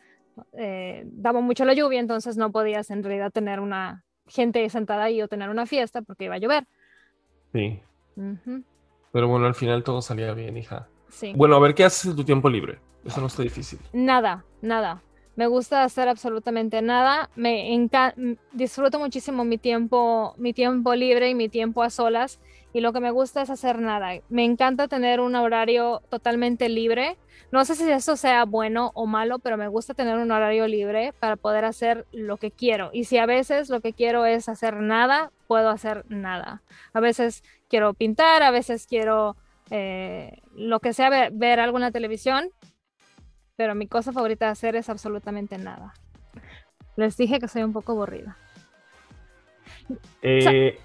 [0.53, 5.21] eh, daba mucho la lluvia, entonces no podías en realidad tener una gente sentada ahí
[5.21, 6.65] o tener una fiesta porque iba a llover.
[7.51, 7.79] Sí.
[9.11, 10.87] Pero bueno, al final todo salía bien, hija.
[11.09, 11.33] sí.
[11.35, 12.79] Bueno, a ver, ¿qué haces en tu tiempo libre?
[13.05, 13.79] Eso no está difícil.
[13.91, 15.01] Nada, nada.
[15.35, 17.29] Me gusta hacer absolutamente nada.
[17.35, 22.39] Me enca- m- disfruto muchísimo mi tiempo, mi tiempo libre y mi tiempo a solas.
[22.71, 24.11] Y lo que me gusta es hacer nada.
[24.29, 27.17] Me encanta tener un horario totalmente libre.
[27.51, 31.13] No sé si eso sea bueno o malo, pero me gusta tener un horario libre
[31.19, 32.89] para poder hacer lo que quiero.
[32.93, 36.63] Y si a veces lo que quiero es hacer nada, puedo hacer nada.
[36.93, 39.35] A veces quiero pintar, a veces quiero
[39.69, 42.49] eh, lo que sea, ver, ver la televisión,
[43.55, 45.93] pero mi cosa favorita de hacer es absolutamente nada.
[46.95, 48.37] Les dije que soy un poco aburrida.
[50.21, 50.77] Eh,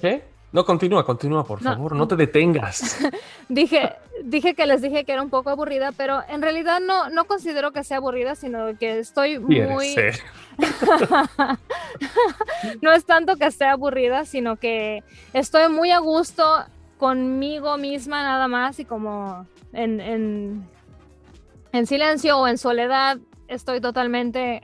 [0.00, 0.24] ¿Qué?
[0.50, 1.72] No, continúa, continúa, por No.
[1.74, 2.98] favor, no te detengas.
[3.50, 3.92] Dije,
[4.24, 7.70] dije que les dije que era un poco aburrida, pero en realidad no, no considero
[7.72, 9.94] que sea aburrida, sino que estoy muy...
[12.82, 16.44] no es tanto que esté aburrida, sino que estoy muy a gusto
[16.98, 20.68] conmigo misma nada más y como en, en,
[21.72, 24.62] en silencio o en soledad estoy totalmente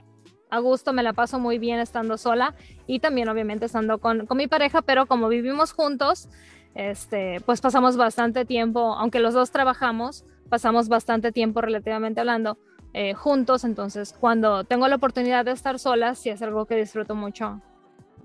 [0.49, 2.55] a gusto, me la paso muy bien estando sola
[2.87, 6.29] y también obviamente estando con, con mi pareja, pero como vivimos juntos,
[6.75, 12.57] este, pues pasamos bastante tiempo, aunque los dos trabajamos, pasamos bastante tiempo relativamente hablando
[12.93, 17.15] eh, juntos, entonces cuando tengo la oportunidad de estar sola, sí es algo que disfruto
[17.15, 17.61] mucho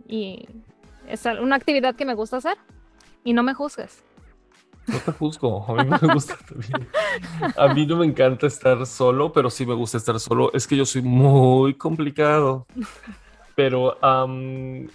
[0.06, 0.46] y
[1.08, 2.56] es una actividad que me gusta hacer
[3.24, 4.04] y no me juzgues.
[4.92, 6.88] No te juzgo, a mí me gusta también.
[7.56, 10.52] A mí no me encanta estar solo, pero sí me gusta estar solo.
[10.52, 12.66] Es que yo soy muy complicado.
[13.54, 14.88] Pero, am,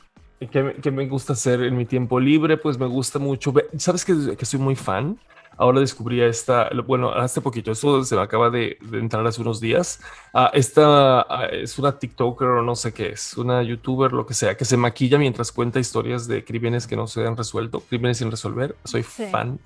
[0.52, 2.58] ¿qué, me- qué me gusta hacer en mi tiempo libre?
[2.58, 3.54] Pues me gusta mucho.
[3.78, 5.20] ¿Sabes que, que soy muy fan?
[5.58, 9.40] Ahora descubrí a esta, bueno, hace poquito, esto se me acaba de, de entrar hace
[9.42, 10.02] unos días.
[10.34, 14.34] Ah, esta ah, es una TikToker o no sé qué es, una YouTuber, lo que
[14.34, 18.18] sea, que se maquilla mientras cuenta historias de crímenes que no se han resuelto, crímenes
[18.18, 18.76] sin resolver.
[18.84, 19.26] Soy Sí.
[19.32, 19.62] fan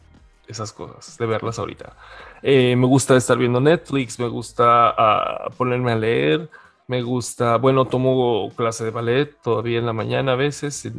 [0.50, 1.94] esas cosas, de verlas ahorita.
[2.42, 6.50] Eh, me gusta estar viendo Netflix, me gusta ah, ponerme a leer,
[6.88, 10.92] me gusta, bueno, tomo clase de ballet todavía en la mañana a veces.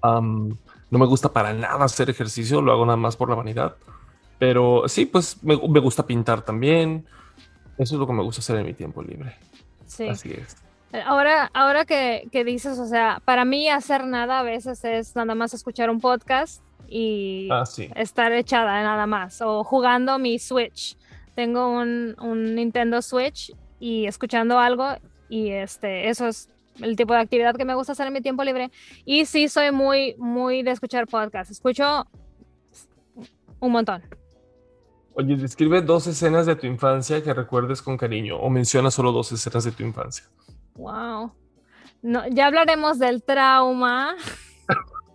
[0.00, 0.56] am,
[0.88, 3.74] no me gusta para nada hacer ejercicio, lo hago nada más por la vanidad.
[4.38, 7.06] Pero sí, pues me, me gusta pintar también.
[7.76, 9.36] Eso es lo que me gusta hacer en mi tiempo libre.
[9.86, 10.08] Sí.
[10.08, 10.56] Así es.
[11.04, 15.34] Ahora, ahora que, que dices, o sea, para mí hacer nada a veces es nada
[15.34, 17.88] más escuchar un podcast y Ah, sí.
[17.96, 20.96] estar echada nada más o jugando mi Switch.
[21.34, 24.86] Tengo un, un Nintendo Switch y escuchando algo
[25.28, 26.48] y este, eso es
[26.80, 28.70] el tipo de actividad que me gusta hacer en mi tiempo libre.
[29.04, 31.50] Y sí soy muy, muy de escuchar podcasts.
[31.50, 32.06] Escucho
[33.60, 34.02] un montón.
[35.14, 39.32] Oye, describe dos escenas de tu infancia que recuerdes con cariño o menciona solo dos
[39.32, 40.24] escenas de tu infancia.
[40.74, 41.32] Wow.
[42.02, 44.14] No, ya hablaremos del trauma.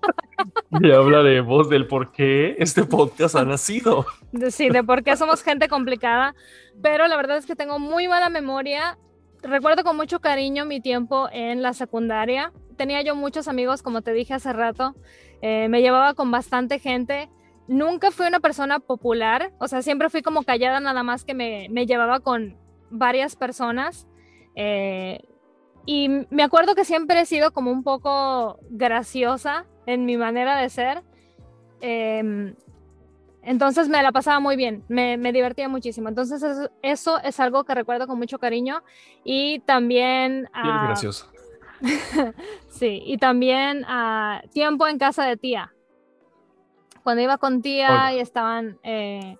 [0.81, 4.05] Y hablaremos del por qué este podcast ha nacido.
[4.49, 6.35] sí, de por qué somos gente complicada,
[6.81, 8.97] pero la verdad es que tengo muy mala memoria.
[9.43, 12.53] Recuerdo con mucho cariño mi tiempo en la secundaria.
[12.77, 14.95] Tenía yo muchos amigos, como te dije hace rato.
[15.41, 17.29] Eh, me llevaba con bastante gente.
[17.67, 21.67] Nunca fui una persona popular, o sea, siempre fui como callada, nada más que me,
[21.69, 22.57] me llevaba con
[22.89, 24.07] varias personas.
[24.55, 25.19] Eh,
[25.85, 30.69] y me acuerdo que siempre he sido como un poco graciosa en mi manera de
[30.69, 31.03] ser.
[31.81, 32.55] Em,
[33.43, 36.09] entonces me la pasaba muy bien, me, me divertía muchísimo.
[36.09, 38.83] Entonces eso, eso es algo que recuerdo con mucho cariño.
[39.23, 40.49] Y también...
[40.53, 41.31] Y eres ah, gracioso.
[42.69, 45.73] sí, y también ah, tiempo en casa de tía.
[47.03, 48.17] Cuando iba con tía Oye.
[48.17, 49.37] y estaban eh,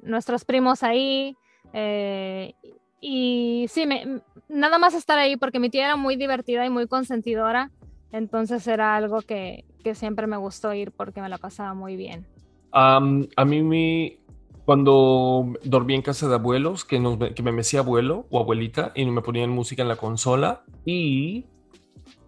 [0.00, 1.36] nuestros primos ahí.
[1.72, 2.54] eh,
[3.00, 6.88] y sí, me, nada más estar ahí porque mi tía era muy divertida y muy
[6.88, 7.70] consentidora.
[8.10, 12.26] Entonces era algo que, que siempre me gustó ir porque me la pasaba muy bien.
[12.72, 14.18] Am, a mí me,
[14.64, 19.06] cuando dormí en casa de abuelos, que, nos, que me mecía abuelo o abuelita y
[19.06, 21.46] me ponían música en la consola y...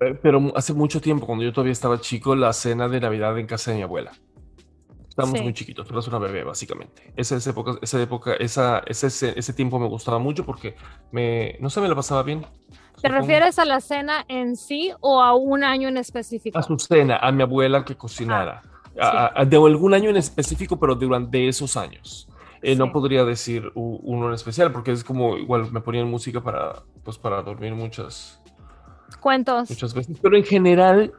[0.00, 3.46] eh, Pero hace mucho tiempo, cuando yo todavía estaba chico, la cena de Navidad en
[3.46, 4.12] casa de mi abuela.
[5.09, 5.42] Estábamos Sí.
[5.42, 7.12] muy chiquitos, eras una bebé, básicamente.
[7.16, 10.76] Esa, esa época, esa época, esa, ese, ese, ese tiempo me gustaba mucho porque
[11.12, 12.46] me, no sé, me la pasaba bien.
[13.01, 16.59] ¿Te refieres a la cena en sí o a un año en específico?
[16.59, 18.62] A su cena, a mi abuela que cocinara.
[19.01, 22.28] A- a- de algún año en específico, pero durante esos años.
[22.62, 22.90] Eh, No Sí.
[22.92, 27.40] podría decir uno en especial, porque es como igual me ponían música para, pues, para
[27.42, 28.42] dormir muchas,
[29.20, 29.70] Cuentos.
[29.70, 30.18] muchas veces.
[30.20, 31.12] Pero en general,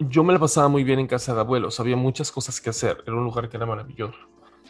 [0.00, 1.78] yo me la pasaba muy bien en casa de abuelos.
[1.78, 3.04] Había muchas cosas que hacer.
[3.06, 4.18] Era un lugar que era maravilloso.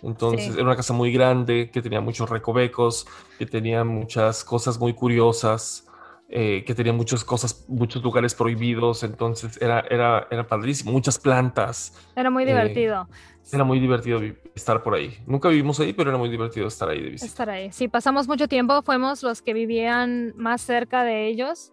[0.03, 0.53] Entonces, Sí.
[0.55, 3.07] era una casa muy grande, que tenía muchos recovecos,
[3.39, 5.87] que tenía muchas cosas muy curiosas,
[6.33, 9.03] eh, que tenía muchas cosas, muchos lugares prohibidos.
[9.05, 10.93] Entonces, era, era, era padrísimo.
[10.93, 11.93] Muchas plantas.
[12.17, 13.09] Era muy Eh, divertido
[13.53, 14.21] Era muy divertido
[14.55, 15.17] estar por ahí.
[15.27, 17.27] Nunca vivimos ahí, pero era muy divertido estar ahí de visita.
[17.27, 17.71] estar ahí.
[17.73, 21.73] Sí, pasamos mucho tiempo, fuimos los que vivían más cerca de ellos.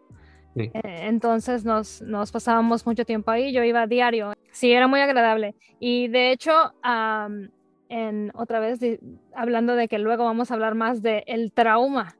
[0.55, 0.72] Sí.
[0.74, 4.34] Eh, entonces nos, nos pasábamos mucho tiempo ahí, yo iba a diario.
[4.51, 5.55] Sí, era muy agradable.
[5.80, 6.51] Y de hecho,
[6.82, 7.51] am,
[7.88, 8.80] en, otra vez
[9.36, 12.16] hablando de que luego vamos a hablar más de el trauma.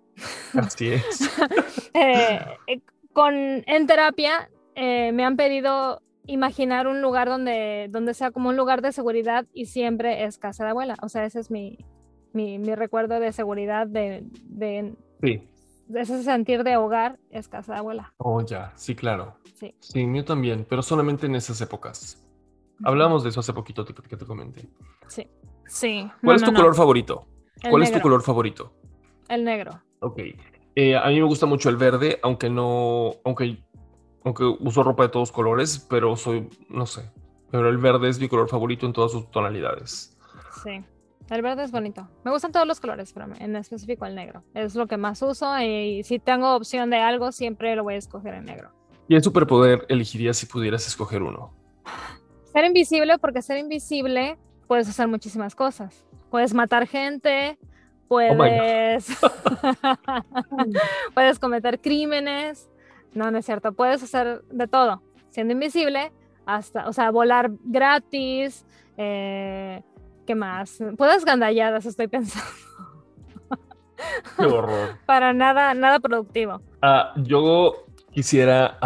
[0.56, 1.30] Así es.
[1.94, 2.80] Eh, eh,
[3.14, 8.56] con, en terapia eh, me han pedido imaginar un lugar donde, donde sea como un
[8.58, 10.96] lugar de seguridad y siempre es casa de abuela.
[11.02, 11.78] O sea, ese es mi,
[12.32, 15.50] mi, mi recuerdo de seguridad, de, de, Sí.
[15.88, 18.14] de ese sentir de hogar, es casa de abuela.
[18.18, 18.72] Oh, ya.
[18.76, 19.36] Sí, claro.
[19.56, 19.74] Sí.
[19.80, 22.24] Sí, mío también, pero solamente en esas épocas.
[22.84, 24.70] Hablamos de eso hace poquito que, que te comenté.
[25.08, 25.28] Sí.
[26.22, 26.60] ¿Cuál No, es tu no.
[26.60, 27.28] color favorito?
[27.62, 28.74] El ¿Cuál es tu color favorito?
[29.28, 29.82] El negro.
[30.02, 30.20] Ok.
[30.76, 33.64] Eh, a mí me gusta mucho el verde, aunque no, aunque,
[34.24, 37.10] aunque uso ropa de todos colores, pero soy, no sé.
[37.52, 40.18] Pero el verde es mi color favorito en todas sus tonalidades.
[40.64, 40.84] Sí.
[41.30, 42.08] El verde es bonito.
[42.24, 44.44] Me gustan todos los colores, pero en específico el negro.
[44.56, 47.98] Es lo que más uso y si tengo opción de algo, siempre lo voy a
[47.98, 48.72] escoger en negro.
[49.08, 51.54] ¿Y el superpoder elegirías si pudieras escoger uno?
[52.52, 54.38] Ser invisible, porque ser invisible
[54.68, 56.04] puedes hacer muchísimas cosas.
[56.32, 57.60] Puedes matar gente,
[58.12, 59.08] Oh puedes,
[61.14, 62.70] puedes cometer crímenes.
[63.14, 63.74] No, no es cierto.
[63.74, 65.02] Puedes hacer de todo.
[65.30, 66.12] Siendo invisible,
[66.46, 68.66] hasta, o sea, volar gratis.
[68.98, 69.82] eh,
[70.26, 70.80] ¿Qué más?
[70.98, 72.48] Puedes gandalladas, estoy pensando.
[74.38, 74.98] Qué horror.
[75.06, 76.62] Para nada, nada productivo.
[76.82, 78.78] Ah, yo quisiera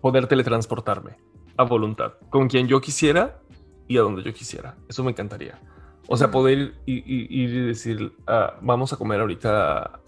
[0.00, 1.16] poder teletransportarme
[1.56, 3.40] a voluntad, con quien yo quisiera
[3.88, 4.76] y a donde yo quisiera.
[4.88, 5.58] Eso me encantaría.
[6.08, 10.00] O sea, poder ir y, y- ir y decir, ah, vamos a comer ahorita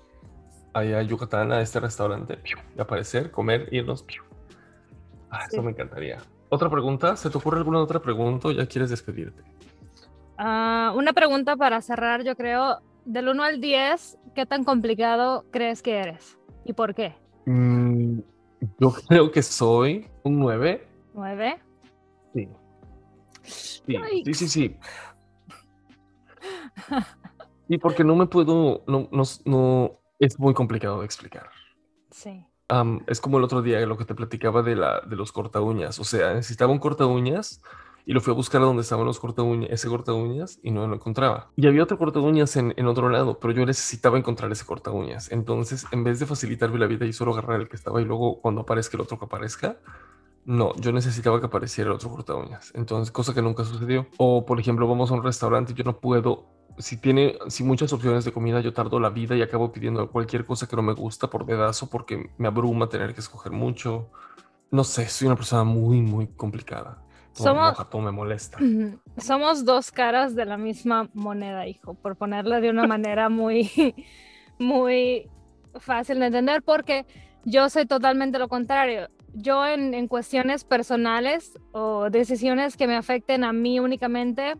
[0.72, 2.38] allá a Yucatán, a este restaurante,
[2.76, 4.04] y aparecer, comer, irnos.
[5.30, 5.56] Ah, Sí.
[5.56, 6.18] Eso me encantaría.
[6.50, 7.16] ¿Otra pregunta?
[7.16, 9.42] ¿Se te ocurre alguna otra pregunta o ya quieres despedirte?
[10.38, 15.82] Ah, una pregunta para cerrar, yo creo, del 1 al 10, ¿qué tan complicado crees
[15.82, 16.38] que eres?
[16.64, 17.14] ¿Y por qué?
[17.46, 18.20] Mm,
[18.78, 20.86] yo creo que soy un 9.
[21.14, 21.58] ¿9?
[22.34, 22.48] Sí.
[23.42, 24.22] Sí, Ay.
[24.24, 24.76] sí, sí, sí.
[27.68, 31.50] Y porque no me puedo, no, no, no, es muy complicado de explicar.
[32.10, 32.44] Sí.
[32.68, 35.60] Am, es como el otro día lo que te platicaba de, la, de los corta
[35.60, 35.98] uñas.
[35.98, 37.62] O sea, necesitaba un corta uñas
[38.06, 40.70] y lo fui a buscar a donde estaban los corta uñas, ese corta uñas y
[40.70, 41.50] no lo encontraba.
[41.56, 44.90] Y había otro corta uñas en, en otro lado, pero yo necesitaba encontrar ese corta
[44.90, 45.30] uñas.
[45.30, 48.40] Entonces, en vez de facilitarme la vida y solo agarrar el que estaba y luego
[48.40, 49.76] cuando aparezca el otro que aparezca,
[50.48, 52.72] no, yo necesitaba que apareciera el otro corta uñas.
[52.74, 54.06] Entonces, cosa que nunca sucedió.
[54.16, 56.46] O, por ejemplo, vamos a un restaurante y yo no puedo.
[56.78, 60.46] Si tiene si muchas opciones de comida, yo tardo la vida y acabo pidiendo cualquier
[60.46, 64.08] cosa que no me gusta por dedazo porque me abruma tener que escoger mucho.
[64.70, 67.02] No sé, soy una persona muy, muy complicada.
[67.34, 68.58] Todo me Somos- enoja, todo me molesta.
[69.18, 73.70] Somos dos caras de la misma moneda, hijo, por ponerla de una manera muy,
[74.58, 75.28] muy
[75.78, 77.04] fácil de entender, porque
[77.44, 79.08] yo soy totalmente lo contrario.
[79.40, 84.56] Yo en, en cuestiones personales o decisiones que me afecten a mí únicamente,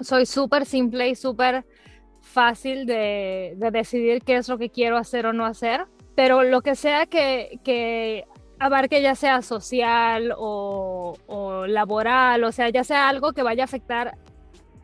[0.00, 1.64] soy súper simple y súper
[2.20, 6.62] fácil de, de decidir qué es lo que quiero hacer o no hacer, pero lo
[6.62, 8.26] que sea que, que
[8.58, 13.66] abarque ya sea social o, o laboral, o sea, ya sea algo que vaya a
[13.66, 14.16] afectar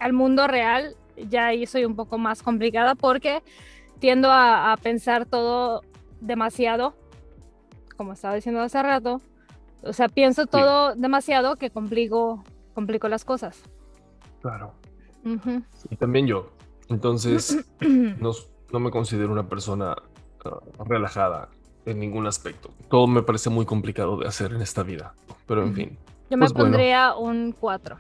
[0.00, 3.42] al mundo real, ya ahí soy un poco más complicada porque
[4.00, 5.82] tiendo a, a pensar todo
[6.20, 6.94] demasiado,
[8.00, 9.20] como estaba diciendo hace rato,
[9.82, 12.42] o sea, pienso todo demasiado que complico,
[12.72, 13.62] complico las cosas.
[14.40, 14.72] Claro.
[15.22, 15.62] Ujú.
[15.90, 16.48] Y también yo.
[16.88, 18.30] Entonces, no,
[18.72, 19.94] no me considero una persona
[20.46, 21.50] ah, relajada
[21.84, 22.70] en ningún aspecto.
[22.88, 25.12] Todo me parece muy complicado de hacer en esta vida.
[25.46, 25.98] Pero en fin.
[26.30, 26.70] Yo me Pues bueno.
[26.70, 27.98] pondría un 4.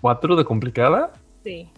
[0.00, 1.12] ¿Cuatro de complicada?
[1.44, 1.70] Sí.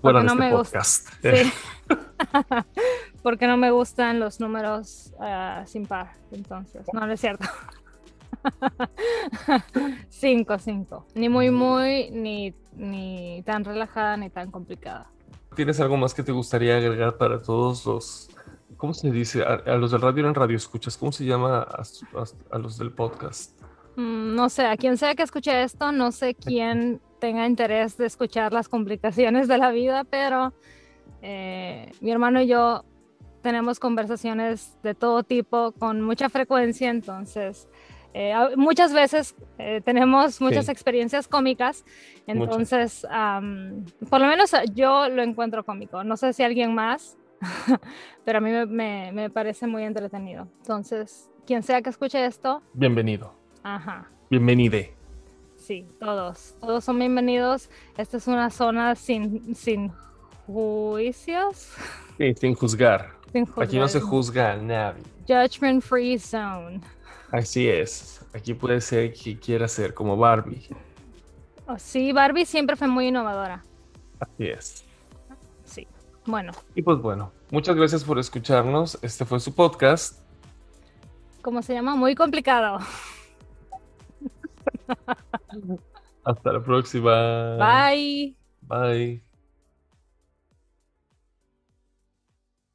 [0.00, 0.78] Fuera de no este me gusta.
[0.78, 1.08] podcast.
[1.20, 1.52] Sí.
[3.22, 6.12] Porque no me gustan los números ah, sin par.
[6.32, 7.46] Entonces, no, no es cierto.
[10.08, 11.06] Cinco, cinco.
[11.14, 15.06] Ni muy, muy, ni ni tan relajada ni tan complicada.
[15.54, 18.30] ¿Tienes algo más que te gustaría agregar para todos los,
[18.78, 19.42] ¿cómo se dice?
[19.42, 22.78] A, a los del radio en radio escuchas, ¿cómo se llama a, a- a los
[22.78, 23.60] del podcast?
[23.96, 28.06] Mm, No sé, a quien sea que escuche esto, no sé quién tenga interés de
[28.06, 30.54] escuchar las complicaciones de la vida, pero
[31.20, 32.84] eh, mi hermano y yo
[33.42, 37.68] tenemos conversaciones de todo tipo con mucha frecuencia, entonces
[38.14, 40.72] eh, muchas veces eh, tenemos muchas Sí.
[40.72, 41.84] experiencias cómicas,
[42.26, 47.16] entonces am, por lo menos ah, yo lo encuentro cómico, no sé si alguien más,
[48.24, 50.46] pero a mí me, me- me parece muy entretenido.
[50.58, 54.08] Entonces, quien sea que escuche esto, Bienvenido, ajá.
[54.30, 54.94] bienvenide.
[55.56, 57.70] Sí, todos, todos son bienvenidos.
[57.96, 59.92] Esta es una zona sin, sin
[60.46, 61.72] juicios,
[62.18, 63.10] Sí, sin juzgar.
[63.32, 65.02] Sin Aquí no se juzga a nadie.
[65.26, 66.80] Judgment free zone.
[67.30, 68.24] Así es.
[68.34, 70.68] Aquí puede ser que quiera ser como Barbie.
[71.66, 73.62] Oh, sí, Barbie siempre fue muy innovadora.
[74.20, 74.84] Así es.
[75.64, 75.86] Sí.
[76.26, 78.98] Bueno, Y pues bueno, muchas gracias por escucharnos.
[79.02, 80.22] Este fue su podcast.
[81.42, 81.94] ¿cómo se llama?
[81.94, 82.78] Muy complicado.
[86.24, 87.56] Hasta la próxima.
[87.56, 88.36] Bye.
[88.62, 89.31] Bye.